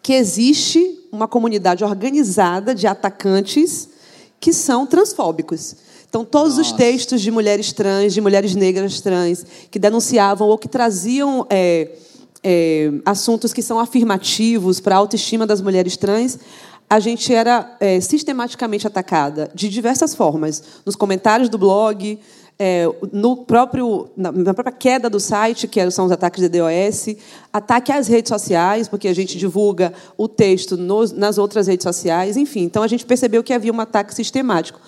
que 0.02 0.12
existe 0.12 0.98
uma 1.12 1.28
comunidade 1.28 1.84
organizada 1.84 2.74
de 2.74 2.86
atacantes 2.86 3.88
que 4.40 4.52
são 4.52 4.86
transfóbicos. 4.86 5.76
Então, 6.08 6.24
todos 6.24 6.56
Nossa. 6.56 6.72
os 6.72 6.76
textos 6.76 7.22
de 7.22 7.30
mulheres 7.30 7.72
trans, 7.72 8.12
de 8.12 8.20
mulheres 8.20 8.54
negras 8.54 9.00
trans, 9.00 9.46
que 9.70 9.78
denunciavam 9.78 10.48
ou 10.48 10.58
que 10.58 10.68
traziam 10.68 11.46
é, 11.48 11.90
é, 12.42 12.90
assuntos 13.06 13.52
que 13.52 13.62
são 13.62 13.78
afirmativos 13.78 14.80
para 14.80 14.96
a 14.96 14.98
autoestima 14.98 15.46
das 15.46 15.60
mulheres 15.60 15.96
trans, 15.96 16.38
a 16.92 17.00
gente 17.00 17.32
era 17.32 17.74
é, 17.80 17.98
sistematicamente 18.02 18.86
atacada 18.86 19.50
de 19.54 19.70
diversas 19.70 20.14
formas. 20.14 20.62
Nos 20.84 20.94
comentários 20.94 21.48
do 21.48 21.56
blog, 21.56 22.18
é, 22.58 22.84
no 23.10 23.34
próprio, 23.34 24.10
na, 24.14 24.52
própria 24.52 24.76
queda 24.76 25.08
do 25.08 25.18
site, 25.18 25.66
que 25.66 25.90
são 25.90 26.04
os 26.04 26.12
ataques 26.12 26.42
de 26.42 26.50
DOS, 26.50 27.16
ataque 27.50 27.90
às 27.90 28.08
redes 28.08 28.28
sociais, 28.28 28.88
porque 28.88 29.08
a 29.08 29.14
gente 29.14 29.38
divulga 29.38 29.94
o 30.18 30.28
texto 30.28 30.76
nos, 30.76 31.12
nas 31.12 31.38
outras 31.38 31.66
redes 31.66 31.82
sociais, 31.82 32.36
enfim. 32.36 32.64
Então, 32.64 32.82
a 32.82 32.86
gente 32.86 33.06
percebeu 33.06 33.42
que 33.42 33.54
havia 33.54 33.72
um 33.72 33.80
ataque 33.80 34.14
sistemático. 34.14 34.78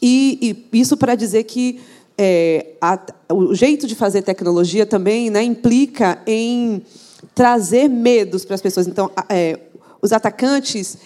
E, 0.00 0.64
e 0.72 0.78
isso 0.78 0.96
para 0.96 1.16
dizer 1.16 1.42
que 1.42 1.80
é, 2.16 2.76
a, 2.80 2.96
o 3.32 3.52
jeito 3.52 3.88
de 3.88 3.96
fazer 3.96 4.22
tecnologia 4.22 4.86
também 4.86 5.28
né, 5.28 5.42
implica 5.42 6.22
em 6.24 6.84
trazer 7.34 7.88
medos 7.88 8.44
para 8.44 8.54
as 8.54 8.62
pessoas. 8.62 8.86
Então, 8.86 9.10
é, 9.28 9.58
os 10.00 10.12
atacantes 10.12 10.98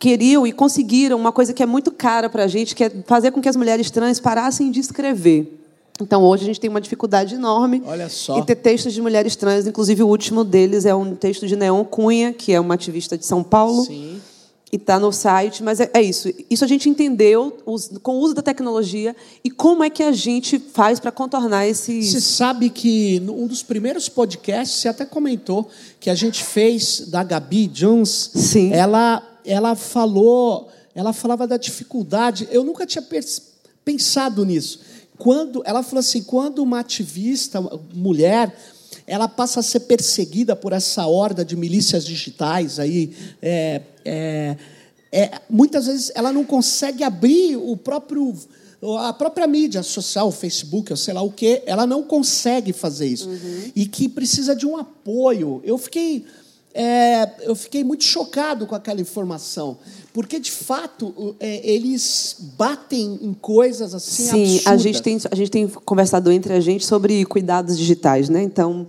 queriam 0.00 0.46
e 0.46 0.52
conseguiram 0.52 1.18
uma 1.18 1.30
coisa 1.30 1.52
que 1.52 1.62
é 1.62 1.66
muito 1.66 1.92
cara 1.92 2.30
para 2.30 2.44
a 2.44 2.48
gente, 2.48 2.74
que 2.74 2.82
é 2.82 2.90
fazer 3.06 3.30
com 3.30 3.40
que 3.40 3.48
as 3.48 3.54
mulheres 3.54 3.90
trans 3.90 4.18
parassem 4.18 4.70
de 4.70 4.80
escrever. 4.80 5.58
Então, 6.00 6.24
hoje 6.24 6.44
a 6.44 6.46
gente 6.46 6.58
tem 6.58 6.70
uma 6.70 6.80
dificuldade 6.80 7.34
enorme 7.34 7.82
em 8.34 8.42
ter 8.42 8.54
textos 8.54 8.94
de 8.94 9.02
mulheres 9.02 9.36
trans. 9.36 9.66
Inclusive, 9.66 10.02
o 10.02 10.08
último 10.08 10.42
deles 10.42 10.86
é 10.86 10.94
um 10.94 11.14
texto 11.14 11.46
de 11.46 11.54
Neon 11.54 11.84
Cunha, 11.84 12.32
que 12.32 12.54
é 12.54 12.58
uma 12.58 12.72
ativista 12.72 13.18
de 13.18 13.26
São 13.26 13.42
Paulo. 13.42 13.84
Sim. 13.84 14.18
E 14.72 14.76
está 14.76 14.98
no 14.98 15.12
site, 15.12 15.64
mas 15.64 15.80
é, 15.80 15.90
é, 15.92 16.00
isso. 16.00 16.32
Isso 16.48 16.64
a 16.64 16.68
gente 16.68 16.88
entendeu 16.88 17.58
com 18.02 18.12
o 18.12 18.20
uso 18.20 18.34
da 18.34 18.40
tecnologia 18.40 19.14
e 19.44 19.50
como 19.50 19.82
é 19.82 19.90
que 19.90 20.02
a 20.02 20.12
gente 20.12 20.60
faz 20.60 21.00
para 21.00 21.10
contornar 21.10 21.66
esse. 21.66 22.04
Você 22.04 22.20
sabe 22.20 22.70
que 22.70 23.20
um 23.28 23.48
dos 23.48 23.64
primeiros 23.64 24.08
podcasts, 24.08 24.80
você 24.80 24.88
até 24.88 25.04
comentou, 25.04 25.68
que 25.98 26.08
a 26.08 26.14
gente 26.14 26.42
fez 26.44 27.08
da 27.08 27.22
Gabi 27.24 27.66
Jones. 27.66 28.30
Sim. 28.32 28.72
Ela 28.72 29.29
ela 29.50 29.74
falou, 29.74 30.68
ela 30.94 31.12
falava 31.12 31.46
da 31.46 31.56
dificuldade. 31.56 32.48
Eu 32.52 32.62
nunca 32.62 32.86
tinha 32.86 33.04
pensado 33.84 34.44
nisso. 34.44 34.80
Quando 35.18 35.62
ela 35.66 35.82
falou 35.82 36.00
assim, 36.00 36.22
quando 36.22 36.62
uma 36.62 36.80
ativista 36.80 37.60
mulher 37.92 38.56
ela 39.06 39.26
passa 39.26 39.58
a 39.58 39.62
ser 39.62 39.80
perseguida 39.80 40.54
por 40.54 40.72
essa 40.72 41.04
horda 41.06 41.44
de 41.44 41.56
milícias 41.56 42.04
digitais 42.04 42.78
aí, 42.78 43.12
é, 43.42 43.82
é, 44.04 44.56
é, 45.10 45.40
muitas 45.50 45.86
vezes 45.86 46.12
ela 46.14 46.32
não 46.32 46.44
consegue 46.44 47.02
abrir 47.02 47.56
o 47.56 47.76
próprio 47.76 48.36
a 48.98 49.12
própria 49.12 49.46
mídia 49.46 49.82
social, 49.82 50.28
o 50.28 50.32
Facebook, 50.32 50.90
ou 50.90 50.96
sei 50.96 51.12
lá 51.12 51.20
o 51.20 51.30
que, 51.30 51.62
ela 51.66 51.86
não 51.86 52.02
consegue 52.02 52.72
fazer 52.72 53.08
isso. 53.08 53.28
Uhum. 53.28 53.72
E 53.76 53.84
que 53.84 54.08
precisa 54.08 54.56
de 54.56 54.66
um 54.66 54.74
apoio. 54.74 55.60
Eu 55.64 55.76
fiquei 55.76 56.24
é, 56.72 57.28
eu 57.42 57.54
fiquei 57.56 57.82
muito 57.82 58.04
chocado 58.04 58.66
com 58.66 58.74
aquela 58.74 59.00
informação, 59.00 59.78
porque 60.12 60.38
de 60.38 60.52
fato 60.52 61.34
é, 61.40 61.68
eles 61.68 62.36
batem 62.56 63.18
em 63.22 63.34
coisas 63.34 63.92
assim 63.92 64.24
Sim, 64.24 64.42
absurdas. 64.42 64.66
a 64.66 64.76
gente 64.76 65.02
tem 65.02 65.18
a 65.30 65.34
gente 65.34 65.50
tem 65.50 65.68
conversado 65.68 66.30
entre 66.30 66.52
a 66.52 66.60
gente 66.60 66.86
sobre 66.86 67.24
cuidados 67.24 67.76
digitais, 67.76 68.28
né? 68.28 68.42
Então 68.42 68.86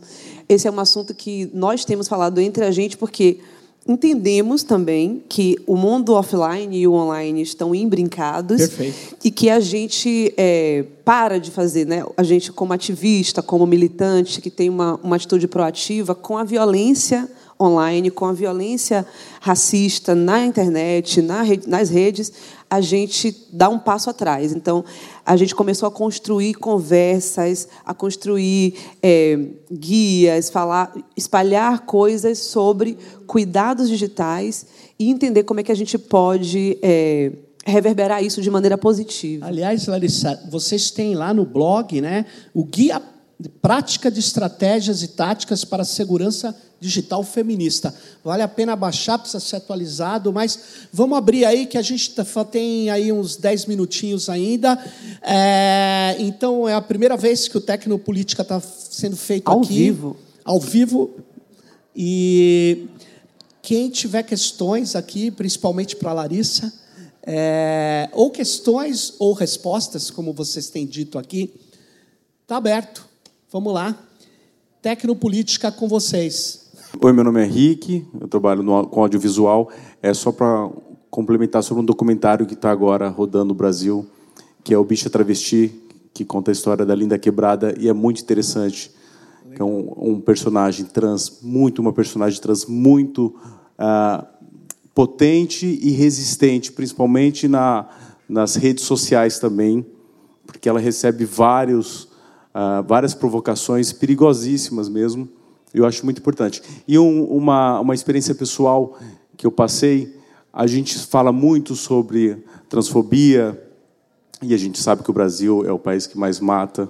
esse 0.47 0.67
é 0.67 0.71
um 0.71 0.79
assunto 0.79 1.13
que 1.13 1.49
nós 1.53 1.83
temos 1.83 2.07
falado 2.07 2.39
entre 2.39 2.63
a 2.65 2.71
gente 2.71 2.97
porque 2.97 3.39
entendemos 3.87 4.61
também 4.61 5.23
que 5.27 5.57
o 5.65 5.75
mundo 5.75 6.13
offline 6.13 6.77
e 6.77 6.87
o 6.87 6.93
online 6.93 7.41
estão 7.41 7.73
imbrincados 7.73 8.57
Perfeito. 8.57 9.15
e 9.23 9.31
que 9.31 9.49
a 9.49 9.59
gente 9.59 10.31
é, 10.37 10.85
para 11.03 11.39
de 11.39 11.49
fazer, 11.49 11.87
né? 11.87 12.03
A 12.15 12.21
gente 12.21 12.51
como 12.51 12.73
ativista, 12.73 13.41
como 13.41 13.65
militante 13.65 14.39
que 14.39 14.51
tem 14.51 14.69
uma, 14.69 14.99
uma 15.01 15.15
atitude 15.15 15.47
proativa 15.47 16.13
com 16.13 16.37
a 16.37 16.43
violência 16.43 17.27
online, 17.61 18.09
com 18.09 18.25
a 18.25 18.33
violência 18.33 19.05
racista 19.39 20.15
na 20.15 20.43
internet, 20.45 21.21
nas 21.21 21.89
redes, 21.89 22.31
a 22.69 22.79
gente 22.79 23.47
dá 23.51 23.69
um 23.69 23.77
passo 23.77 24.09
atrás. 24.09 24.53
Então, 24.53 24.83
a 25.25 25.35
gente 25.35 25.53
começou 25.53 25.87
a 25.87 25.91
construir 25.91 26.53
conversas, 26.55 27.67
a 27.85 27.93
construir 27.93 28.75
é, 29.03 29.37
guias, 29.71 30.49
falar, 30.49 30.93
espalhar 31.15 31.85
coisas 31.85 32.39
sobre 32.39 32.97
cuidados 33.27 33.89
digitais 33.89 34.65
e 34.97 35.09
entender 35.09 35.43
como 35.43 35.59
é 35.59 35.63
que 35.63 35.71
a 35.71 35.75
gente 35.75 35.97
pode 35.97 36.77
é, 36.81 37.33
reverberar 37.65 38.23
isso 38.23 38.41
de 38.41 38.49
maneira 38.49 38.77
positiva. 38.77 39.45
Aliás, 39.45 39.85
Larissa, 39.87 40.41
vocês 40.49 40.91
têm 40.91 41.13
lá 41.13 41.33
no 41.33 41.45
blog, 41.45 41.99
né, 41.99 42.25
o 42.53 42.63
guia 42.63 43.01
prática 43.61 44.11
de 44.11 44.19
estratégias 44.19 45.03
e 45.03 45.09
táticas 45.09 45.65
para 45.65 45.81
a 45.81 45.85
segurança 45.85 46.55
digital 46.81 47.23
feminista. 47.23 47.93
Vale 48.23 48.41
a 48.41 48.47
pena 48.47 48.75
baixar, 48.75 49.19
precisa 49.19 49.39
ser 49.39 49.57
atualizado, 49.57 50.33
mas 50.33 50.59
vamos 50.91 51.15
abrir 51.15 51.45
aí 51.45 51.67
que 51.67 51.77
a 51.77 51.81
gente 51.83 52.09
tá, 52.09 52.25
tem 52.43 52.89
aí 52.89 53.11
uns 53.11 53.37
10 53.37 53.67
minutinhos 53.67 54.27
ainda. 54.27 54.83
É, 55.21 56.15
então, 56.17 56.67
é 56.67 56.73
a 56.73 56.81
primeira 56.81 57.15
vez 57.15 57.47
que 57.47 57.55
o 57.55 57.61
Tecnopolítica 57.61 58.41
está 58.41 58.59
sendo 58.59 59.15
feito 59.15 59.47
ao 59.47 59.59
aqui. 59.59 59.67
Ao 59.67 59.77
vivo. 59.77 60.17
Ao 60.43 60.59
vivo. 60.59 61.11
E 61.95 62.87
quem 63.61 63.87
tiver 63.91 64.23
questões 64.23 64.95
aqui, 64.95 65.29
principalmente 65.29 65.95
para 65.95 66.09
a 66.09 66.13
Larissa, 66.13 66.73
é, 67.21 68.09
ou 68.11 68.31
questões 68.31 69.13
ou 69.19 69.33
respostas, 69.33 70.09
como 70.09 70.33
vocês 70.33 70.69
têm 70.69 70.87
dito 70.87 71.19
aqui, 71.19 71.53
está 72.41 72.57
aberto. 72.57 73.07
Vamos 73.51 73.71
lá. 73.71 73.95
Tecnopolítica 74.81 75.71
com 75.71 75.87
vocês. 75.87 76.60
Oi, 76.99 77.13
meu 77.13 77.23
nome 77.23 77.41
é 77.41 77.45
Henrique, 77.45 78.05
eu 78.19 78.27
trabalho 78.27 78.61
no, 78.61 78.85
com 78.85 79.01
audiovisual. 79.01 79.71
É 80.01 80.13
só 80.13 80.29
para 80.29 80.69
complementar 81.09 81.63
sobre 81.63 81.81
um 81.81 81.85
documentário 81.85 82.45
que 82.45 82.53
está 82.53 82.69
agora 82.69 83.07
rodando 83.07 83.45
no 83.45 83.53
Brasil, 83.53 84.05
que 84.61 84.73
é 84.73 84.77
o 84.77 84.83
Bicha 84.83 85.09
Travesti, 85.09 85.71
que 86.13 86.25
conta 86.25 86.51
a 86.51 86.53
história 86.53 86.85
da 86.85 86.93
Linda 86.93 87.17
Quebrada 87.17 87.73
e 87.79 87.87
é 87.87 87.93
muito 87.93 88.21
interessante. 88.21 88.91
É 89.57 89.63
um, 89.63 89.93
um 89.97 90.19
personagem 90.19 90.85
trans, 90.85 91.39
muito 91.41 91.79
uma 91.79 91.93
personagem 91.93 92.41
trans 92.41 92.65
muito 92.65 93.35
uh, 93.79 94.25
potente 94.93 95.65
e 95.81 95.91
resistente, 95.91 96.73
principalmente 96.73 97.47
na, 97.47 97.87
nas 98.27 98.55
redes 98.55 98.83
sociais 98.83 99.39
também, 99.39 99.85
porque 100.45 100.67
ela 100.67 100.79
recebe 100.79 101.23
vários 101.23 102.03
uh, 102.03 102.83
várias 102.85 103.13
provocações 103.13 103.93
perigosíssimas 103.93 104.89
mesmo. 104.89 105.40
Eu 105.73 105.85
acho 105.85 106.03
muito 106.03 106.19
importante. 106.19 106.61
E 106.87 106.99
um, 106.99 107.23
uma, 107.25 107.79
uma 107.79 107.93
experiência 107.93 108.35
pessoal 108.35 108.97
que 109.37 109.45
eu 109.45 109.51
passei, 109.51 110.15
a 110.51 110.67
gente 110.67 110.97
fala 110.99 111.31
muito 111.31 111.75
sobre 111.75 112.43
transfobia, 112.69 113.59
e 114.41 114.53
a 114.53 114.57
gente 114.57 114.79
sabe 114.79 115.03
que 115.03 115.09
o 115.09 115.13
Brasil 115.13 115.65
é 115.65 115.71
o 115.71 115.77
país 115.77 116.07
que 116.07 116.17
mais 116.17 116.39
mata, 116.39 116.89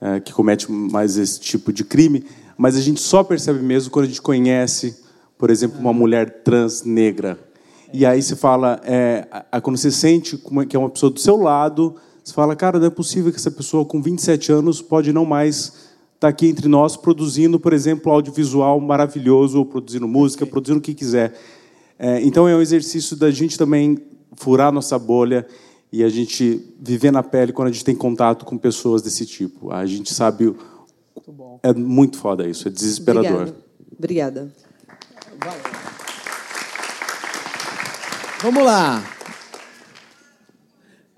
é, 0.00 0.18
que 0.18 0.32
comete 0.32 0.70
mais 0.70 1.16
esse 1.16 1.38
tipo 1.38 1.72
de 1.72 1.84
crime, 1.84 2.24
mas 2.56 2.76
a 2.76 2.80
gente 2.80 3.00
só 3.00 3.22
percebe 3.22 3.60
mesmo 3.60 3.90
quando 3.90 4.06
a 4.06 4.08
gente 4.08 4.20
conhece, 4.20 4.96
por 5.38 5.50
exemplo, 5.50 5.78
uma 5.78 5.92
mulher 5.92 6.42
trans 6.42 6.82
negra. 6.82 7.38
E 7.92 8.04
aí 8.04 8.22
você 8.22 8.36
fala, 8.36 8.80
é, 8.84 9.26
quando 9.62 9.76
você 9.76 9.90
sente 9.90 10.36
que 10.68 10.76
é 10.76 10.78
uma 10.78 10.90
pessoa 10.90 11.10
do 11.10 11.20
seu 11.20 11.36
lado, 11.36 11.96
você 12.22 12.32
fala, 12.32 12.54
cara, 12.54 12.78
não 12.78 12.86
é 12.86 12.90
possível 12.90 13.30
que 13.30 13.38
essa 13.38 13.50
pessoa 13.50 13.84
com 13.84 14.02
27 14.02 14.52
anos 14.52 14.82
pode 14.82 15.12
não 15.12 15.24
mais 15.24 15.89
estar 16.20 16.28
tá 16.28 16.28
aqui 16.28 16.48
entre 16.48 16.68
nós 16.68 16.98
produzindo, 16.98 17.58
por 17.58 17.72
exemplo, 17.72 18.12
audiovisual 18.12 18.78
maravilhoso, 18.78 19.58
ou 19.58 19.64
produzindo 19.64 20.06
música, 20.06 20.44
produzindo 20.44 20.78
o 20.78 20.82
que 20.82 20.92
quiser. 20.92 21.34
É, 21.98 22.20
então 22.20 22.46
é 22.46 22.54
um 22.54 22.60
exercício 22.60 23.16
da 23.16 23.30
gente 23.30 23.56
também 23.56 23.96
furar 24.36 24.70
nossa 24.70 24.98
bolha 24.98 25.46
e 25.90 26.04
a 26.04 26.10
gente 26.10 26.74
viver 26.78 27.10
na 27.10 27.22
pele 27.22 27.52
quando 27.54 27.68
a 27.68 27.72
gente 27.72 27.84
tem 27.84 27.96
contato 27.96 28.44
com 28.44 28.58
pessoas 28.58 29.00
desse 29.00 29.24
tipo. 29.24 29.72
A 29.72 29.86
gente 29.86 30.12
sabe. 30.12 30.44
Muito 30.44 31.60
é 31.62 31.72
muito 31.72 32.18
foda 32.18 32.46
isso, 32.46 32.68
é 32.68 32.70
desesperador. 32.70 33.52
Obrigada. 33.98 34.52
Obrigada. 35.34 35.70
Vamos 38.42 38.64
lá. 38.64 39.02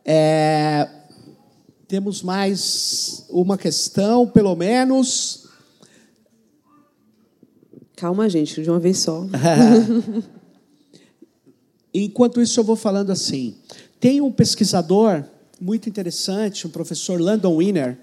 É, 0.05 0.89
temos 1.93 2.23
mais 2.23 3.27
uma 3.29 3.59
questão, 3.59 4.27
pelo 4.27 4.57
menos. 4.57 5.47
Calma, 7.95 8.31
gente, 8.31 8.63
de 8.63 8.71
uma 8.71 8.81
vez 8.81 9.01
só. 9.01 9.27
Enquanto 11.93 12.41
isso, 12.41 12.59
eu 12.59 12.65
vou 12.65 12.77
falando 12.77 13.11
assim. 13.11 13.57
Tem 14.01 14.23
um 14.23 14.33
pesquisador 14.33 15.23
muito 15.61 15.87
interessante, 15.87 16.67
um 16.67 16.71
professor 16.71 17.21
Landon 17.21 17.57
Wiener. 17.57 17.99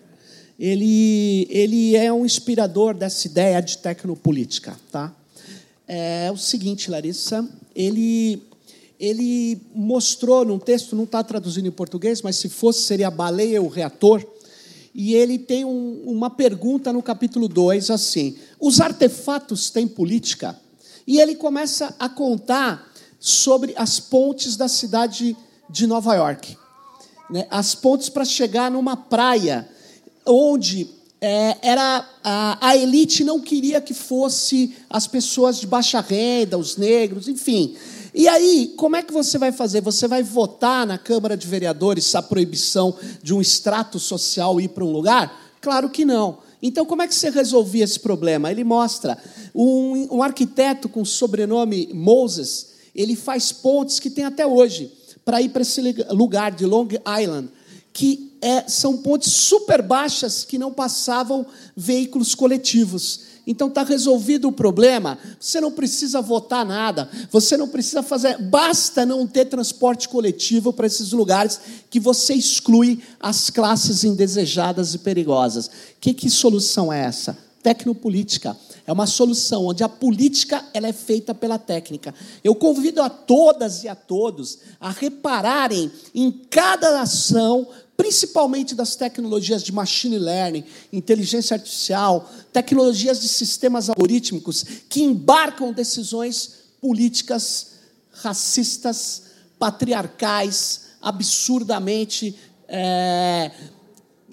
Ele, 0.60 1.48
ele 1.50 1.96
é 1.96 2.14
um 2.14 2.24
inspirador 2.24 2.94
dessa 2.94 3.26
ideia 3.26 3.60
de 3.60 3.80
tecnopolítica. 3.80 4.78
Tá? 4.92 5.12
É 5.88 6.30
o 6.32 6.38
seguinte, 6.38 6.92
Larissa, 6.92 7.50
ele 7.76 8.49
ele 9.00 9.62
mostrou 9.74 10.44
num 10.44 10.60
texto, 10.60 10.96
não 10.96 11.06
está 11.06 11.24
traduzindo 11.24 11.68
em 11.68 11.72
português, 11.72 12.22
mas 12.22 12.36
se 12.36 12.50
fosse, 12.50 12.82
seria 12.82 13.08
a 13.08 13.12
baleia, 13.12 13.62
o 13.62 13.68
reator. 13.68 14.26
E 14.94 15.14
ele 15.14 15.38
tem 15.38 15.64
um, 15.64 16.04
uma 16.06 16.30
pergunta 16.30 16.92
no 16.92 17.02
capítulo 17.02 17.48
2, 17.48 17.90
assim: 17.90 18.36
os 18.60 18.82
artefatos 18.82 19.70
têm 19.70 19.88
política? 19.88 20.60
E 21.08 21.20
ele 21.20 21.36
começa 21.36 21.96
a 21.98 22.10
contar 22.10 22.92
sobre 23.20 23.74
as 23.78 24.00
pontes 24.00 24.56
da 24.56 24.68
cidade 24.68 25.36
de 25.70 25.88
Nova 25.88 26.16
York. 26.16 26.58
Né? 27.30 27.48
As 27.50 27.76
pontes 27.76 28.10
para 28.10 28.26
chegar 28.26 28.70
numa 28.70 28.98
praia, 28.98 29.68
onde 30.26 30.90
é, 31.22 31.58
era 31.62 32.08
a, 32.24 32.68
a, 32.70 32.78
elite 32.78 33.24
não 33.24 33.40
queria 33.40 33.82
que 33.82 33.94
fosse 33.94 34.76
as 34.90 35.08
pessoas 35.08 35.60
de 35.60 35.68
baixa 35.68 36.00
renda, 36.00 36.58
os 36.58 36.78
negros, 36.78 37.28
enfim. 37.28 37.76
E 38.20 38.28
aí, 38.28 38.74
como 38.76 38.98
é 38.98 39.02
que 39.02 39.14
você 39.14 39.38
vai 39.38 39.54
fazer? 39.54 39.80
Você 39.80 40.06
vai 40.06 40.22
votar 40.22 40.86
na 40.86 40.98
Câmara 40.98 41.38
de 41.38 41.48
Vereadores 41.48 42.14
a 42.16 42.22
proibição 42.22 42.94
de 43.24 43.34
um 43.34 43.40
extrato 43.40 43.98
social 43.98 44.60
ir 44.60 44.68
para 44.68 44.84
um 44.84 44.92
lugar? 44.92 45.56
Claro 45.62 45.90
que 45.90 46.04
não. 46.04 46.40
Então, 46.62 46.86
como 46.86 47.02
é 47.02 47.08
que 47.08 47.16
você 47.16 47.30
resolvia 47.30 47.86
esse 47.86 47.98
problema? 47.98 48.52
Ele 48.52 48.66
mostra 48.66 49.18
um, 49.56 50.18
um 50.18 50.22
arquiteto 50.22 50.90
com 50.90 51.04
o 51.04 51.06
sobrenome 51.06 51.88
Moses, 51.94 52.72
ele 52.94 53.16
faz 53.16 53.54
pontes 53.54 54.02
que 54.02 54.10
tem 54.10 54.26
até 54.26 54.46
hoje 54.46 54.92
para 55.24 55.42
ir 55.42 55.48
para 55.48 55.62
esse 55.62 55.80
lugar 56.10 56.52
de 56.52 56.66
Long 56.66 56.90
Island, 57.22 57.48
que 57.94 58.34
é, 58.42 58.68
são 58.68 58.98
pontes 58.98 59.32
super 59.32 59.82
baixas 59.82 60.44
que 60.44 60.58
não 60.58 60.74
passavam 60.74 61.46
veículos 61.74 62.36
coletivos. 62.36 63.29
Então 63.50 63.68
está 63.68 63.82
resolvido 63.82 64.48
o 64.48 64.52
problema. 64.52 65.18
Você 65.40 65.60
não 65.60 65.72
precisa 65.72 66.22
votar 66.22 66.64
nada. 66.64 67.10
Você 67.32 67.58
não 67.58 67.68
precisa 67.68 68.04
fazer. 68.04 68.38
Basta 68.44 69.08
não 69.08 69.26
ter 69.26 69.46
transporte 69.46 70.08
coletivo 70.08 70.72
para 70.72 70.86
esses 70.86 71.12
lugares 71.12 71.60
que 71.90 72.00
você 72.00 72.36
exclui 72.36 73.02
as 73.20 73.50
classes 73.50 74.04
indesejadas 74.04 74.94
e 74.94 75.00
perigosas. 75.00 75.68
Que, 76.00 76.14
que 76.14 76.30
solução 76.30 76.94
é 76.94 77.00
essa? 77.00 77.36
Tecnopolítica. 77.64 78.56
É 78.90 78.92
uma 78.92 79.06
solução 79.06 79.68
onde 79.68 79.84
a 79.84 79.88
política 79.88 80.66
ela 80.74 80.88
é 80.88 80.94
feita 80.94 81.36
pela 81.36 81.60
técnica. 81.60 82.12
Eu 82.44 82.56
convido 82.56 83.04
a 83.04 83.08
todas 83.08 83.84
e 83.84 83.88
a 83.88 83.94
todos 83.94 84.58
a 84.80 84.90
repararem 84.90 85.92
em 86.12 86.32
cada 86.32 87.00
ação 87.00 87.68
principalmente 87.96 88.74
das 88.74 88.96
tecnologias 88.96 89.62
de 89.62 89.72
machine 89.72 90.18
learning, 90.18 90.64
inteligência 90.92 91.54
artificial, 91.54 92.28
tecnologias 92.52 93.22
de 93.22 93.28
sistemas 93.28 93.90
algorítmicos 93.90 94.66
que 94.90 95.04
embarcam 95.04 95.72
decisões 95.72 96.54
políticas 96.82 97.74
racistas, 98.12 99.22
patriarcais, 99.60 100.86
absurdamente 101.00 102.36
é, 102.68 103.52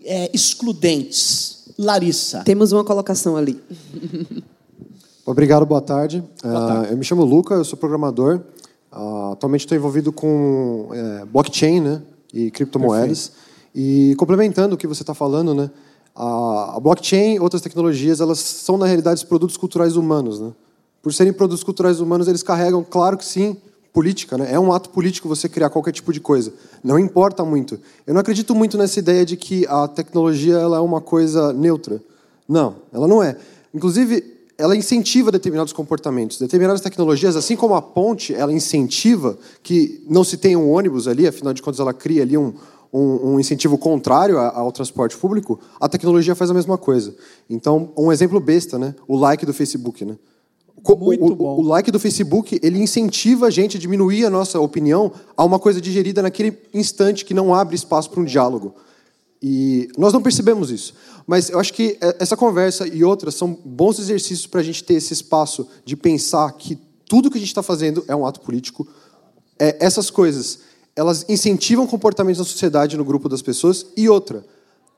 é, 0.02 0.30
excludentes. 0.32 1.55
Larissa. 1.78 2.42
Temos 2.44 2.72
uma 2.72 2.84
colocação 2.84 3.36
ali. 3.36 3.60
Obrigado, 5.26 5.66
boa 5.66 5.80
tarde. 5.80 6.22
Boa 6.42 6.66
tarde. 6.68 6.88
Uh, 6.88 6.92
eu 6.92 6.96
me 6.96 7.04
chamo 7.04 7.24
Luca, 7.24 7.54
eu 7.54 7.64
sou 7.64 7.78
programador. 7.78 8.40
Uh, 8.92 9.32
atualmente 9.32 9.62
estou 9.62 9.76
envolvido 9.76 10.12
com 10.12 10.88
uh, 10.90 11.26
blockchain 11.26 11.80
né, 11.80 12.02
e 12.32 12.50
criptomoedas. 12.50 13.28
Perfeito. 13.28 13.46
E 13.74 14.14
complementando 14.16 14.74
o 14.74 14.78
que 14.78 14.86
você 14.86 15.02
está 15.02 15.12
falando, 15.12 15.54
né, 15.54 15.70
a, 16.14 16.76
a 16.76 16.80
blockchain 16.80 17.34
e 17.34 17.40
outras 17.40 17.60
tecnologias, 17.60 18.20
elas 18.20 18.38
são, 18.38 18.78
na 18.78 18.86
realidade, 18.86 19.26
produtos 19.26 19.56
culturais 19.56 19.96
humanos. 19.96 20.40
Né? 20.40 20.52
Por 21.02 21.12
serem 21.12 21.32
produtos 21.32 21.62
culturais 21.62 22.00
humanos, 22.00 22.26
eles 22.26 22.42
carregam, 22.42 22.82
claro 22.82 23.18
que 23.18 23.24
sim, 23.24 23.56
política. 23.96 24.36
Né? 24.36 24.52
É 24.52 24.60
um 24.60 24.74
ato 24.74 24.90
político 24.90 25.26
você 25.26 25.48
criar 25.48 25.70
qualquer 25.70 25.90
tipo 25.90 26.12
de 26.12 26.20
coisa. 26.20 26.52
Não 26.84 26.98
importa 26.98 27.42
muito. 27.46 27.80
Eu 28.06 28.12
não 28.12 28.20
acredito 28.20 28.54
muito 28.54 28.76
nessa 28.76 28.98
ideia 28.98 29.24
de 29.24 29.38
que 29.38 29.66
a 29.68 29.88
tecnologia 29.88 30.56
ela 30.56 30.76
é 30.76 30.80
uma 30.80 31.00
coisa 31.00 31.50
neutra. 31.54 32.02
Não, 32.46 32.76
ela 32.92 33.08
não 33.08 33.22
é. 33.22 33.38
Inclusive, 33.72 34.22
ela 34.58 34.76
incentiva 34.76 35.32
determinados 35.32 35.72
comportamentos. 35.72 36.38
Determinadas 36.38 36.82
tecnologias, 36.82 37.36
assim 37.36 37.56
como 37.56 37.74
a 37.74 37.80
ponte, 37.80 38.34
ela 38.34 38.52
incentiva 38.52 39.38
que 39.62 40.04
não 40.06 40.22
se 40.22 40.36
tenha 40.36 40.58
um 40.58 40.70
ônibus 40.70 41.08
ali, 41.08 41.26
afinal 41.26 41.54
de 41.54 41.62
contas 41.62 41.80
ela 41.80 41.94
cria 41.94 42.20
ali 42.20 42.36
um, 42.36 42.52
um, 42.92 43.32
um 43.32 43.40
incentivo 43.40 43.78
contrário 43.78 44.36
ao 44.38 44.70
transporte 44.72 45.16
público, 45.16 45.58
a 45.80 45.88
tecnologia 45.88 46.34
faz 46.34 46.50
a 46.50 46.54
mesma 46.54 46.76
coisa. 46.76 47.14
Então, 47.48 47.94
um 47.96 48.12
exemplo 48.12 48.38
besta, 48.40 48.78
né? 48.78 48.94
O 49.08 49.16
like 49.16 49.46
do 49.46 49.54
Facebook, 49.54 50.04
né? 50.04 50.18
Muito 50.84 51.24
o, 51.24 51.34
bom. 51.34 51.56
o 51.58 51.62
like 51.62 51.90
do 51.90 51.98
Facebook 51.98 52.60
ele 52.62 52.78
incentiva 52.78 53.46
a 53.46 53.50
gente 53.50 53.76
a 53.76 53.80
diminuir 53.80 54.24
a 54.24 54.30
nossa 54.30 54.60
opinião 54.60 55.12
a 55.36 55.44
uma 55.44 55.58
coisa 55.58 55.80
digerida 55.80 56.22
naquele 56.22 56.56
instante 56.72 57.24
que 57.24 57.34
não 57.34 57.54
abre 57.54 57.74
espaço 57.74 58.10
para 58.10 58.20
um 58.20 58.24
diálogo. 58.24 58.74
E 59.42 59.88
nós 59.98 60.12
não 60.12 60.22
percebemos 60.22 60.70
isso. 60.70 60.94
Mas 61.26 61.50
eu 61.50 61.58
acho 61.58 61.72
que 61.72 61.98
essa 62.18 62.36
conversa 62.36 62.86
e 62.86 63.04
outras 63.04 63.34
são 63.34 63.58
bons 63.64 63.98
exercícios 63.98 64.46
para 64.46 64.60
a 64.60 64.64
gente 64.64 64.82
ter 64.84 64.94
esse 64.94 65.12
espaço 65.12 65.66
de 65.84 65.96
pensar 65.96 66.50
que 66.52 66.78
tudo 67.08 67.30
que 67.30 67.36
a 67.36 67.40
gente 67.40 67.48
está 67.48 67.62
fazendo 67.62 68.04
é 68.08 68.14
um 68.14 68.26
ato 68.26 68.40
político. 68.40 68.86
É, 69.58 69.76
essas 69.84 70.10
coisas, 70.10 70.60
elas 70.94 71.24
incentivam 71.28 71.86
comportamentos 71.86 72.38
na 72.38 72.44
sociedade, 72.44 72.96
no 72.96 73.04
grupo 73.04 73.28
das 73.28 73.42
pessoas. 73.42 73.86
E 73.96 74.08
outra, 74.08 74.44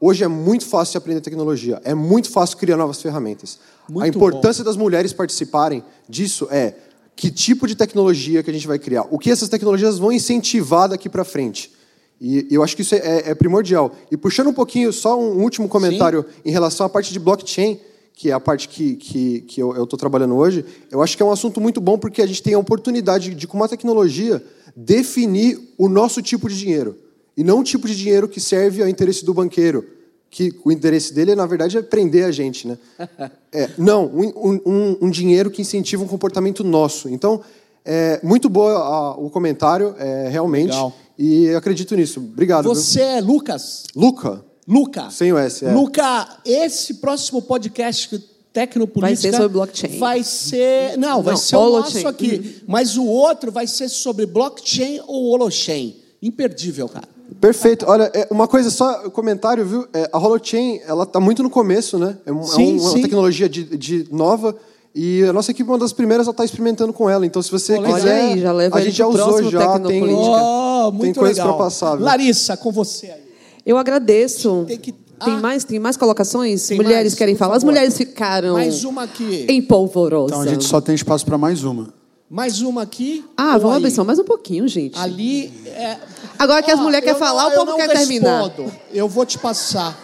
hoje 0.01 0.25
é 0.25 0.29
muito 0.29 0.67
fácil 0.67 0.99
aprender 0.99 1.21
tecnologia, 1.21 1.81
é 1.85 1.95
muito 1.95 2.31
fácil 2.31 2.57
criar 2.57 2.77
novas 2.77 3.01
ferramentas. 3.01 3.59
Muito 3.89 4.05
a 4.05 4.09
importância 4.09 4.63
bom. 4.63 4.71
das 4.71 4.77
mulheres 4.77 5.13
participarem 5.13 5.83
disso 6.09 6.49
é 6.51 6.75
que 7.17 7.31
tipo 7.31 7.67
de 7.67 7.75
tecnologia 7.75 8.43
que 8.43 8.51
a 8.51 8.53
gente 8.53 8.67
vai 8.67 8.79
criar, 8.79 9.07
o 9.11 9.19
que 9.19 9.31
essas 9.31 9.49
tecnologias 9.49 9.99
vão 9.99 10.13
incentivar 10.13 10.89
daqui 10.89 11.09
para 11.09 11.25
frente. 11.25 11.73
E 12.21 12.47
eu 12.51 12.63
acho 12.63 12.75
que 12.75 12.83
isso 12.83 12.95
é, 12.95 13.31
é, 13.31 13.35
primordial. 13.35 13.93
E 14.11 14.17
puxando 14.17 14.49
um 14.49 14.53
pouquinho, 14.53 14.93
só 14.93 15.19
um 15.19 15.41
último 15.43 15.69
comentário 15.69 16.23
Sim. 16.23 16.43
em 16.47 16.51
relação 16.51 16.85
à 16.85 16.89
parte 16.89 17.13
de 17.13 17.19
blockchain, 17.19 17.79
que 18.15 18.31
é 18.31 18.33
a 18.33 18.41
parte 18.41 18.69
que, 18.69 18.97
que, 18.97 19.41
que 19.43 19.63
eu 19.63 19.85
estou 19.85 19.97
trabalhando 19.97 20.35
hoje, 20.35 20.65
eu 20.91 21.01
acho 21.01 21.17
que 21.17 21.23
é 21.23 21.27
um 21.27 21.31
assunto 21.31 21.61
muito 21.61 21.81
bom 21.81 21.97
porque 21.97 22.21
a 22.21 22.27
gente 22.27 22.43
tem 22.43 22.55
a 22.55 22.59
oportunidade 22.59 23.33
de, 23.33 23.47
com 23.47 23.57
uma 23.57 23.69
tecnologia, 23.69 24.45
definir 24.75 25.73
o 25.79 25.89
nosso 25.89 26.21
tipo 26.21 26.49
de 26.49 26.59
dinheiro. 26.59 26.97
E 27.39 27.45
não 27.45 27.61
o 27.61 27.63
tipo 27.63 27.87
de 27.87 27.95
dinheiro 27.95 28.29
que 28.29 28.41
serve 28.41 28.83
ao 28.83 28.89
interesse 28.89 29.25
do 29.25 29.33
banqueiro, 29.33 29.87
que 30.29 30.53
o 30.65 30.73
interesse 30.73 31.15
dele, 31.15 31.37
na 31.37 31.47
verdade, 31.47 31.79
é 31.79 31.83
prender 31.83 32.25
a 32.25 32.33
gente. 32.33 32.67
Né? 32.67 32.77
É, 33.51 33.71
não, 33.79 34.05
um, 34.05 34.61
um, 34.67 34.99
um 35.03 35.11
dinheiro 35.11 35.51
que 35.51 35.63
incentiva 35.63 36.05
um 36.05 36.07
comportamento 36.07 36.63
nosso. 36.63 37.09
Então, 37.09 37.41
é 37.83 38.21
muito 38.23 38.51
bom 38.51 38.69
o 39.17 39.31
comentário, 39.31 39.95
é, 39.99 40.29
realmente. 40.29 40.73
Legal. 40.73 40.93
E 41.19 41.49
acredito 41.55 41.97
nisso. 41.97 42.21
Obrigado. 42.21 42.65
Você 42.65 42.99
viu? 42.99 43.09
é 43.09 43.21
Lucas? 43.23 43.85
Luca. 43.97 44.45
Luca. 44.67 45.09
Sem 45.11 45.33
o 45.33 45.39
S. 45.39 45.65
É. 45.65 45.73
Luca, 45.73 46.41
esse 46.45 46.95
próximo 46.95 47.41
podcast 47.41 48.23
Tecnopolítica 48.53 49.01
vai 49.01 49.17
ser 49.17 49.33
sobre 49.33 49.49
blockchain. 49.49 49.99
Vai 49.99 50.23
ser, 50.23 50.99
não, 50.99 51.23
vai 51.23 51.37
ser 51.39 51.57
o 51.57 51.71
nosso 51.71 52.07
aqui, 52.07 52.63
mas 52.67 52.99
o 52.99 53.07
outro 53.07 53.51
vai 53.51 53.67
ser 53.67 53.89
sobre 53.89 54.27
blockchain 54.27 55.01
ou 55.07 55.31
holochain. 55.31 55.97
Imperdível, 56.21 56.87
cara. 56.89 57.09
Perfeito. 57.41 57.87
Olha, 57.89 58.11
é, 58.15 58.27
uma 58.31 58.49
coisa 58.49 58.71
só, 58.71 59.11
comentário, 59.11 59.65
viu? 59.65 59.87
É, 59.93 60.09
a 60.13 60.19
holochain, 60.19 60.81
ela 60.87 61.05
está 61.05 61.21
muito 61.21 61.43
no 61.43 61.51
começo, 61.51 61.99
né? 61.99 62.17
É, 62.27 62.33
um, 62.33 62.43
sim, 62.43 62.79
é 62.79 62.81
uma 62.81 62.91
sim. 62.91 63.03
tecnologia 63.03 63.49
de, 63.49 63.65
de 63.65 64.07
nova 64.11 64.57
e 64.95 65.23
a 65.25 65.33
nossa 65.33 65.51
equipe, 65.51 65.69
uma 65.69 65.79
das 65.79 65.93
primeiras, 65.93 66.27
ela 66.27 66.33
está 66.33 66.45
experimentando 66.45 66.93
com 66.93 67.09
ela. 67.09 67.25
Então, 67.25 67.41
se 67.41 67.51
você 67.51 67.75
Olha 67.75 67.95
quiser, 67.95 68.21
aí, 68.21 68.41
já 68.41 68.53
leva 68.53 68.79
a 68.79 68.81
gente 68.81 68.97
já 68.97 69.07
usou, 69.07 69.51
já 69.51 69.79
tem, 69.79 70.03
oh, 70.03 70.91
muito 70.91 71.03
tem 71.03 71.15
coisas 71.15 71.43
para 71.43 71.53
passar. 71.53 71.95
Viu? 71.95 72.05
Larissa, 72.05 72.57
com 72.57 72.73
você 72.73 73.07
aí. 73.07 73.29
Eu 73.65 73.77
agradeço. 73.77 74.65
Tem 74.67 74.79
que 74.79 74.93
tem 74.93 75.35
ah, 75.35 75.41
mais, 75.41 75.65
tem 75.65 75.79
mais 75.79 75.97
colocações? 75.97 76.67
Tem 76.67 76.77
mulheres 76.77 77.13
mais, 77.13 77.15
querem 77.15 77.37
falar? 77.37 77.57
As 77.57 77.65
mulheres 77.65 77.97
ficaram. 77.97 78.55
Mais 78.55 78.85
uma 78.85 79.03
aqui. 79.03 79.47
Em 79.49 79.61
polvorosa. 79.61 80.35
Então 80.35 80.41
a 80.41 80.47
gente 80.47 80.65
só 80.65 80.81
tem 80.81 80.95
espaço 80.95 81.27
para 81.27 81.37
mais 81.37 81.65
uma. 81.65 81.93
Mais 82.31 82.61
uma 82.61 82.83
aqui. 82.83 83.25
Ah, 83.37 83.57
vamos 83.57 83.79
abrir 83.79 83.91
só 83.91 84.05
mais 84.05 84.19
um 84.19 84.25
pouquinho, 84.25 84.69
gente. 84.69 84.99
Ali. 84.99 85.47
É... 85.67 85.97
Agora 86.39 86.63
que 86.63 86.71
as 86.71 86.79
mulheres 86.79 87.05
querem 87.05 87.19
falar, 87.19 87.47
o 87.47 87.53
povo 87.53 87.75
quer 87.77 87.89
respondo. 87.89 88.51
terminar. 88.51 88.53
Eu 88.93 89.09
vou 89.09 89.25
te 89.25 89.39
passar. 89.39 89.97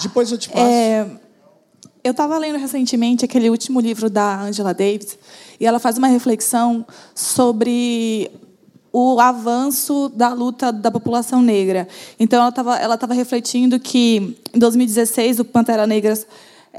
Depois 0.00 0.32
eu 0.32 0.38
te 0.38 0.48
passo. 0.48 0.64
É... 0.64 1.06
Eu 2.02 2.12
estava 2.12 2.38
lendo 2.38 2.56
recentemente 2.56 3.24
aquele 3.24 3.50
último 3.50 3.80
livro 3.80 4.08
da 4.08 4.40
Angela 4.40 4.72
Davis 4.72 5.18
e 5.60 5.66
ela 5.66 5.78
faz 5.78 5.98
uma 5.98 6.06
reflexão 6.06 6.86
sobre 7.14 8.30
o 8.90 9.20
avanço 9.20 10.10
da 10.14 10.32
luta 10.32 10.72
da 10.72 10.90
população 10.90 11.42
negra. 11.42 11.86
Então, 12.18 12.40
ela 12.40 12.48
estava 12.48 12.76
ela 12.78 12.96
tava 12.96 13.12
refletindo 13.12 13.78
que, 13.78 14.38
em 14.54 14.58
2016, 14.58 15.40
o 15.40 15.44
Pantera 15.44 15.86
Negra 15.86 16.18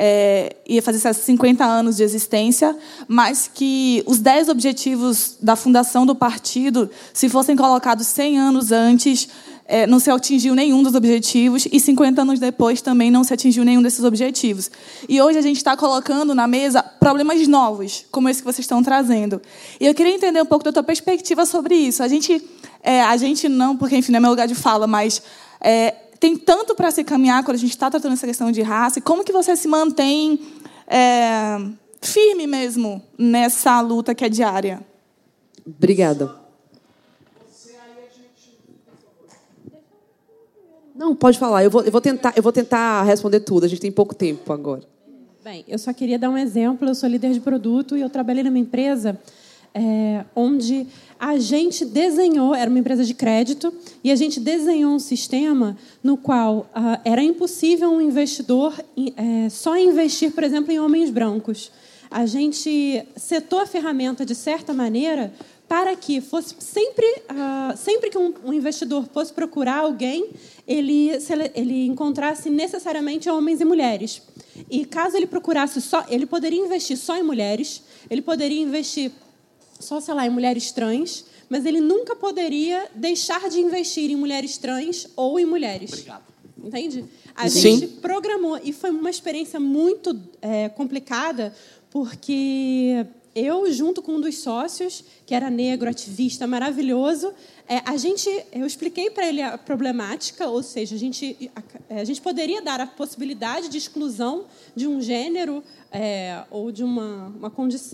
é, 0.01 0.55
ia 0.65 0.81
fazer 0.81 1.13
50 1.13 1.65
anos 1.65 1.97
de 1.97 2.03
existência, 2.03 2.73
mas 3.05 3.51
que 3.53 4.01
os 4.07 4.19
10 4.19 4.47
objetivos 4.47 5.35
da 5.41 5.57
fundação 5.57 6.05
do 6.05 6.15
partido, 6.15 6.89
se 7.13 7.27
fossem 7.27 7.53
colocados 7.53 8.07
100 8.07 8.39
anos 8.39 8.71
antes, 8.71 9.27
é, 9.65 9.85
não 9.85 9.99
se 9.99 10.09
atingiu 10.09 10.55
nenhum 10.55 10.81
dos 10.81 10.95
objetivos 10.95 11.67
e 11.69 11.77
50 11.81 12.21
anos 12.21 12.39
depois 12.39 12.81
também 12.81 13.11
não 13.11 13.25
se 13.25 13.33
atingiu 13.33 13.65
nenhum 13.65 13.81
desses 13.81 14.05
objetivos. 14.05 14.71
E 15.07 15.21
hoje 15.21 15.37
a 15.37 15.41
gente 15.41 15.57
está 15.57 15.75
colocando 15.75 16.33
na 16.33 16.47
mesa 16.47 16.81
problemas 16.81 17.45
novos, 17.45 18.05
como 18.09 18.29
esse 18.29 18.39
que 18.39 18.45
vocês 18.45 18.63
estão 18.63 18.81
trazendo. 18.81 19.41
E 19.81 19.85
eu 19.85 19.93
queria 19.93 20.15
entender 20.15 20.41
um 20.41 20.45
pouco 20.45 20.63
da 20.63 20.71
tua 20.71 20.81
perspectiva 20.81 21.45
sobre 21.45 21.75
isso. 21.75 22.01
A 22.01 22.07
gente, 22.07 22.41
é, 22.81 23.01
a 23.01 23.17
gente 23.17 23.49
não, 23.49 23.75
porque 23.75 23.97
enfim 23.97 24.13
não 24.13 24.17
é 24.17 24.21
meu 24.21 24.29
lugar 24.29 24.47
de 24.47 24.55
fala, 24.55 24.87
mas 24.87 25.21
é, 25.59 25.93
tem 26.19 26.35
tanto 26.35 26.75
para 26.75 26.91
se 26.91 27.03
caminhar 27.03 27.43
quando 27.43 27.55
a 27.55 27.59
gente 27.59 27.71
está 27.71 27.89
tratando 27.89 28.13
essa 28.13 28.27
questão 28.27 28.51
de 28.51 28.61
raça. 28.61 28.99
E 28.99 29.01
como 29.01 29.23
que 29.23 29.31
você 29.31 29.55
se 29.55 29.67
mantém 29.67 30.39
é, 30.85 31.57
firme 32.01 32.45
mesmo 32.45 33.01
nessa 33.17 33.79
luta 33.79 34.13
que 34.13 34.25
é 34.25 34.29
diária? 34.29 34.81
Obrigada. 35.65 36.35
Não, 40.93 41.15
pode 41.15 41.39
falar. 41.39 41.63
Eu 41.63 41.71
vou, 41.71 41.81
eu 41.81 41.91
vou, 41.91 42.01
tentar, 42.01 42.33
eu 42.35 42.43
vou 42.43 42.51
tentar 42.51 43.03
responder 43.03 43.39
tudo. 43.39 43.65
A 43.65 43.69
gente 43.69 43.79
tem 43.79 43.91
pouco 43.91 44.13
tempo 44.13 44.51
agora. 44.51 44.83
Bem, 45.41 45.63
eu 45.65 45.79
só 45.79 45.93
queria 45.93 46.19
dar 46.19 46.29
um 46.29 46.37
exemplo. 46.37 46.89
Eu 46.89 46.93
sou 46.93 47.07
líder 47.07 47.31
de 47.31 47.39
produto 47.39 47.95
e 47.95 48.01
eu 48.01 48.09
trabalhei 48.09 48.43
numa 48.43 48.59
empresa 48.59 49.17
é, 49.73 50.25
onde 50.35 50.87
a 51.19 51.37
gente 51.37 51.85
desenhou, 51.85 52.55
era 52.55 52.69
uma 52.69 52.79
empresa 52.79 53.03
de 53.03 53.13
crédito, 53.13 53.73
e 54.03 54.11
a 54.11 54.15
gente 54.15 54.39
desenhou 54.39 54.93
um 54.93 54.99
sistema 54.99 55.77
no 56.01 56.15
qual 56.17 56.69
ah, 56.73 56.99
era 57.03 57.21
impossível 57.21 57.89
um 57.91 58.01
investidor 58.01 58.73
é, 59.17 59.49
só 59.49 59.77
investir, 59.77 60.31
por 60.31 60.43
exemplo, 60.43 60.71
em 60.71 60.79
homens 60.79 61.09
brancos. 61.09 61.71
A 62.09 62.25
gente 62.25 63.05
setou 63.15 63.59
a 63.59 63.65
ferramenta 63.65 64.25
de 64.25 64.33
certa 64.33 64.73
maneira 64.73 65.31
para 65.67 65.95
que 65.95 66.19
fosse 66.19 66.55
sempre, 66.57 67.05
uh, 67.05 67.77
sempre 67.77 68.09
que 68.09 68.17
um, 68.17 68.33
um, 68.43 68.51
investidor 68.51 69.07
fosse 69.13 69.31
procurar 69.31 69.81
alguém, 69.81 70.31
ele, 70.67 71.11
ele 71.53 71.85
encontrasse 71.85 72.49
necessariamente 72.49 73.29
homens 73.29 73.61
e 73.61 73.65
mulheres. 73.65 74.23
E 74.67 74.83
caso 74.83 75.15
ele 75.15 75.27
procurasse 75.27 75.79
só, 75.79 76.03
ele 76.09 76.25
poderia 76.25 76.59
investir 76.59 76.97
só 76.97 77.15
em 77.15 77.21
mulheres, 77.21 77.83
ele 78.09 78.23
poderia 78.23 78.59
investir 78.59 79.11
só, 79.79 79.99
sei 79.99 80.13
lá, 80.13 80.25
em 80.25 80.29
mulheres 80.29 80.71
trans, 80.71 81.25
mas 81.49 81.65
ele 81.65 81.79
nunca 81.79 82.15
poderia 82.15 82.89
deixar 82.93 83.49
de 83.49 83.59
investir 83.59 84.11
em 84.11 84.15
mulheres 84.15 84.57
trans 84.57 85.07
ou 85.15 85.39
em 85.39 85.45
mulheres. 85.45 85.91
Obrigado. 85.93 86.23
Entende? 86.63 87.05
A 87.35 87.49
Sim. 87.49 87.59
gente 87.79 87.87
programou 87.87 88.59
e 88.61 88.73
foi 88.73 88.89
uma 88.89 89.09
experiência 89.09 89.59
muito 89.59 90.19
é, 90.41 90.67
complicada 90.69 91.53
porque 91.89 93.05
eu, 93.35 93.71
junto 93.71 94.01
com 94.01 94.13
um 94.13 94.21
dos 94.21 94.39
sócios, 94.39 95.03
que 95.25 95.35
era 95.35 95.49
negro, 95.49 95.89
ativista, 95.89 96.47
maravilhoso, 96.47 97.33
é, 97.67 97.81
a 97.85 97.95
gente, 97.97 98.27
eu 98.51 98.65
expliquei 98.65 99.09
para 99.09 99.27
ele 99.27 99.41
a 99.41 99.57
problemática, 99.57 100.47
ou 100.47 100.63
seja, 100.63 100.95
a 100.95 100.97
gente, 100.97 101.51
a, 101.55 101.99
a, 101.99 102.03
gente 102.03 102.21
poderia 102.21 102.61
dar 102.61 102.79
a 102.81 102.87
possibilidade 102.87 103.69
de 103.69 103.77
exclusão 103.77 104.45
de 104.75 104.87
um 104.87 105.01
gênero 105.01 105.63
é, 105.91 106.43
ou 106.49 106.71
de 106.71 106.83
uma, 106.83 107.27
uma 107.27 107.51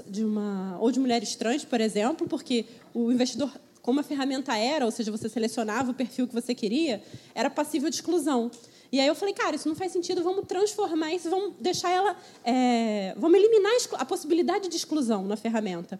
de 0.07 0.23
uma 0.23 0.77
ou 0.79 0.91
de 0.91 0.99
mulheres 0.99 1.35
trans, 1.35 1.65
por 1.65 1.81
exemplo, 1.81 2.27
porque 2.27 2.65
o 2.93 3.11
investidor, 3.11 3.51
como 3.81 3.99
a 3.99 4.03
ferramenta 4.03 4.57
era, 4.57 4.85
ou 4.85 4.91
seja, 4.91 5.11
você 5.11 5.27
selecionava 5.27 5.91
o 5.91 5.93
perfil 5.93 6.27
que 6.27 6.33
você 6.33 6.55
queria, 6.55 7.03
era 7.33 7.49
passível 7.49 7.89
de 7.89 7.97
exclusão. 7.97 8.49
E 8.95 8.99
aí 9.01 9.07
eu 9.07 9.13
falei, 9.13 9.33
cara, 9.33 9.57
isso 9.57 9.67
não 9.67 9.75
faz 9.75 9.91
sentido, 9.91 10.23
vamos 10.23 10.45
transformar 10.47 11.13
isso, 11.13 11.29
vamos 11.29 11.55
deixar 11.59 11.91
ela. 11.91 12.15
É, 12.45 13.13
vamos 13.17 13.37
eliminar 13.37 13.73
a 13.95 14.05
possibilidade 14.05 14.69
de 14.69 14.77
exclusão 14.77 15.25
na 15.25 15.35
ferramenta. 15.35 15.99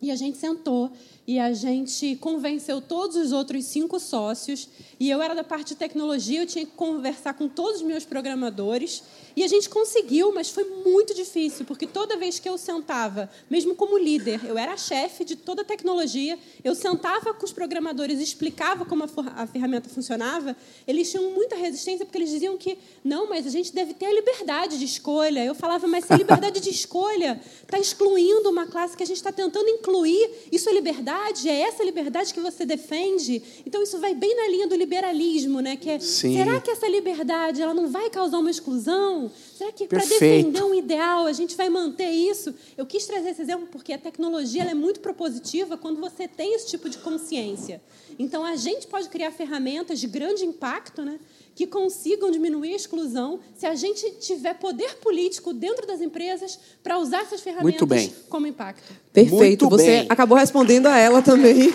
E 0.00 0.12
a 0.12 0.14
gente 0.14 0.38
sentou 0.38 0.92
e 1.26 1.40
a 1.40 1.52
gente 1.52 2.14
convenceu 2.14 2.80
todos 2.80 3.16
os 3.16 3.32
outros 3.32 3.64
cinco 3.64 3.98
sócios. 3.98 4.68
E 5.00 5.10
eu 5.10 5.20
era 5.20 5.34
da 5.34 5.42
parte 5.42 5.70
de 5.70 5.74
tecnologia, 5.74 6.42
eu 6.42 6.46
tinha 6.46 6.64
que 6.64 6.70
conversar 6.70 7.34
com 7.34 7.48
todos 7.48 7.80
os 7.80 7.82
meus 7.82 8.04
programadores. 8.04 9.02
E 9.36 9.44
a 9.44 9.48
gente 9.48 9.68
conseguiu, 9.68 10.32
mas 10.32 10.48
foi 10.48 10.64
muito 10.64 11.12
difícil, 11.12 11.66
porque 11.66 11.86
toda 11.86 12.16
vez 12.16 12.38
que 12.38 12.48
eu 12.48 12.56
sentava, 12.56 13.28
mesmo 13.50 13.74
como 13.74 13.98
líder, 13.98 14.40
eu 14.46 14.56
era 14.56 14.72
a 14.72 14.76
chefe 14.78 15.26
de 15.26 15.36
toda 15.36 15.60
a 15.60 15.64
tecnologia, 15.64 16.38
eu 16.64 16.74
sentava 16.74 17.34
com 17.34 17.44
os 17.44 17.52
programadores, 17.52 18.18
explicava 18.18 18.86
como 18.86 19.04
a 19.04 19.46
ferramenta 19.46 19.90
funcionava, 19.90 20.56
eles 20.88 21.10
tinham 21.10 21.30
muita 21.32 21.54
resistência, 21.54 22.06
porque 22.06 22.16
eles 22.16 22.30
diziam 22.30 22.56
que, 22.56 22.78
não, 23.04 23.28
mas 23.28 23.46
a 23.46 23.50
gente 23.50 23.74
deve 23.74 23.92
ter 23.92 24.06
a 24.06 24.14
liberdade 24.14 24.78
de 24.78 24.86
escolha. 24.86 25.44
Eu 25.44 25.54
falava, 25.54 25.86
mas 25.86 26.06
se 26.06 26.14
a 26.14 26.16
liberdade 26.16 26.58
de 26.58 26.70
escolha 26.70 27.38
está 27.62 27.78
excluindo 27.78 28.48
uma 28.48 28.66
classe 28.66 28.96
que 28.96 29.02
a 29.02 29.06
gente 29.06 29.18
está 29.18 29.32
tentando 29.32 29.68
incluir, 29.68 30.30
isso 30.50 30.66
é 30.70 30.72
liberdade? 30.72 31.46
É 31.46 31.60
essa 31.60 31.84
liberdade 31.84 32.32
que 32.32 32.40
você 32.40 32.64
defende? 32.64 33.42
Então 33.66 33.82
isso 33.82 33.98
vai 33.98 34.14
bem 34.14 34.34
na 34.34 34.48
linha 34.48 34.66
do 34.66 34.74
liberalismo, 34.74 35.60
né? 35.60 35.76
Que 35.76 35.90
é, 35.90 35.98
será 35.98 36.58
que 36.58 36.70
essa 36.70 36.88
liberdade 36.88 37.60
ela 37.60 37.74
não 37.74 37.88
vai 37.88 38.08
causar 38.08 38.38
uma 38.38 38.50
exclusão? 38.50 39.25
Será 39.56 39.72
que 39.72 39.86
para 39.86 40.04
defender 40.04 40.62
um 40.62 40.74
ideal 40.74 41.26
a 41.26 41.32
gente 41.32 41.56
vai 41.56 41.68
manter 41.68 42.10
isso? 42.10 42.54
Eu 42.76 42.86
quis 42.86 43.06
trazer 43.06 43.30
esse 43.30 43.42
exemplo 43.42 43.66
porque 43.70 43.92
a 43.92 43.98
tecnologia 43.98 44.62
é 44.62 44.74
muito 44.74 45.00
propositiva 45.00 45.76
quando 45.76 46.00
você 46.00 46.26
tem 46.28 46.54
esse 46.54 46.68
tipo 46.68 46.88
de 46.88 46.98
consciência. 46.98 47.80
Então 48.18 48.44
a 48.44 48.56
gente 48.56 48.86
pode 48.86 49.08
criar 49.08 49.30
ferramentas 49.30 49.98
de 49.98 50.06
grande 50.06 50.44
impacto, 50.44 51.02
né? 51.02 51.18
Que 51.56 51.66
consigam 51.66 52.30
diminuir 52.30 52.74
a 52.74 52.76
exclusão 52.76 53.40
se 53.58 53.64
a 53.66 53.74
gente 53.74 54.08
tiver 54.20 54.54
poder 54.54 54.96
político 55.02 55.52
dentro 55.54 55.86
das 55.86 56.00
empresas 56.02 56.58
para 56.84 56.98
usar 56.98 57.22
essas 57.22 57.40
ferramentas 57.40 57.80
Muito 57.80 57.86
bem. 57.86 58.12
como 58.28 58.46
impacto. 58.46 58.92
Perfeito. 59.10 59.64
Muito 59.64 59.68
Você 59.70 59.86
bem. 60.00 60.06
acabou 60.08 60.36
respondendo 60.36 60.86
a 60.86 60.98
ela 60.98 61.22
também. 61.22 61.72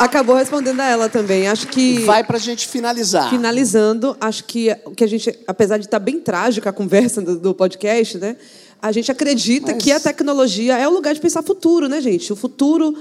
acabou 0.00 0.34
respondendo 0.36 0.80
a 0.80 0.86
ela 0.86 1.08
também. 1.08 1.46
Acho 1.48 1.68
que 1.68 2.00
Vai 2.00 2.24
para 2.24 2.36
a 2.36 2.40
gente 2.40 2.66
finalizar. 2.66 3.30
finalizando, 3.30 4.16
acho 4.20 4.44
que 4.44 4.76
o 4.84 4.90
que 4.90 5.04
a 5.04 5.06
gente, 5.06 5.38
apesar 5.46 5.78
de 5.78 5.84
estar 5.86 5.98
bem 5.98 6.18
trágica 6.20 6.70
a 6.70 6.72
conversa 6.72 7.20
do, 7.22 7.38
do 7.38 7.54
podcast, 7.54 8.18
né? 8.18 8.36
A 8.80 8.90
gente 8.90 9.12
acredita 9.12 9.72
Mas- 9.72 9.82
que 9.84 9.92
a 9.92 10.00
tecnologia 10.00 10.76
é 10.76 10.88
o 10.88 10.90
lugar 10.90 11.14
de 11.14 11.20
pensar 11.20 11.42
futuro, 11.42 11.88
né, 11.88 12.00
gente? 12.00 12.32
O 12.32 12.36
futuro 12.36 12.96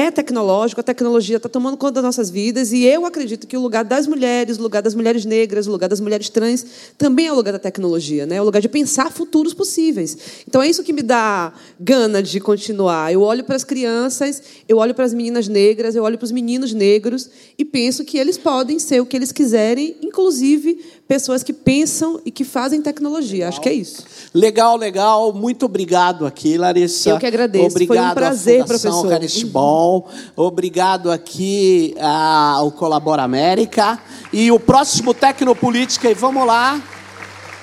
é 0.00 0.10
tecnológico, 0.10 0.80
a 0.80 0.84
tecnologia 0.84 1.36
está 1.36 1.48
tomando 1.48 1.76
conta 1.76 1.94
das 1.94 2.04
nossas 2.04 2.30
vidas 2.30 2.72
e 2.72 2.84
eu 2.84 3.04
acredito 3.04 3.46
que 3.46 3.56
o 3.56 3.60
lugar 3.60 3.84
das 3.84 4.06
mulheres, 4.06 4.58
o 4.58 4.62
lugar 4.62 4.82
das 4.82 4.94
mulheres 4.94 5.24
negras, 5.24 5.66
o 5.66 5.70
lugar 5.70 5.88
das 5.88 6.00
mulheres 6.00 6.28
trans 6.28 6.64
também 6.96 7.26
é 7.26 7.32
o 7.32 7.34
lugar 7.34 7.52
da 7.52 7.58
tecnologia, 7.58 8.24
né? 8.24 8.36
É 8.36 8.40
o 8.40 8.44
lugar 8.44 8.60
de 8.60 8.68
pensar 8.68 9.12
futuros 9.12 9.52
possíveis. 9.52 10.16
Então 10.48 10.62
é 10.62 10.68
isso 10.68 10.82
que 10.82 10.92
me 10.92 11.02
dá 11.02 11.52
gana 11.78 12.22
de 12.22 12.40
continuar. 12.40 13.12
Eu 13.12 13.22
olho 13.22 13.44
para 13.44 13.56
as 13.56 13.64
crianças, 13.64 14.42
eu 14.68 14.78
olho 14.78 14.94
para 14.94 15.04
as 15.04 15.12
meninas 15.12 15.48
negras, 15.48 15.94
eu 15.94 16.02
olho 16.02 16.16
para 16.16 16.24
os 16.24 16.32
meninos 16.32 16.72
negros 16.72 17.28
e 17.58 17.64
penso 17.64 18.04
que 18.04 18.16
eles 18.16 18.38
podem 18.38 18.78
ser 18.78 19.00
o 19.00 19.06
que 19.06 19.16
eles 19.16 19.32
quiserem, 19.32 19.96
inclusive 20.02 20.80
pessoas 21.10 21.42
que 21.42 21.52
pensam 21.52 22.20
e 22.24 22.30
que 22.30 22.44
fazem 22.44 22.80
tecnologia. 22.80 23.48
Acho 23.48 23.60
que 23.60 23.68
é 23.68 23.72
isso. 23.72 24.04
Legal, 24.32 24.76
legal. 24.76 25.32
Muito 25.32 25.66
obrigado 25.66 26.24
aqui, 26.24 26.56
Larissa. 26.56 27.10
Eu 27.10 27.18
que 27.18 27.26
agradeço. 27.26 27.70
Foi 27.72 27.80
um 27.80 27.84
Obrigado 27.84 28.14
prazer, 28.14 28.60
à 28.60 28.64
Fundação 28.64 28.90
professor. 28.92 29.12
Haristball. 29.12 30.08
Obrigado 30.36 31.10
aqui 31.10 31.96
ao 32.00 32.70
Colabora 32.70 33.24
América. 33.24 33.98
E 34.32 34.52
o 34.52 34.60
próximo 34.60 35.12
Tecnopolítica. 35.12 36.08
E 36.08 36.14
vamos 36.14 36.46
lá. 36.46 36.80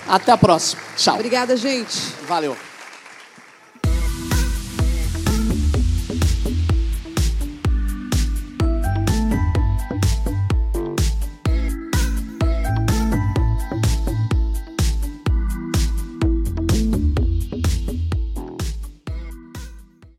Até 0.05 0.33
a 0.33 0.37
próxima. 0.37 0.81
Tchau. 0.97 1.15
Obrigada, 1.15 1.55
gente. 1.55 1.97
Valeu. 2.27 2.66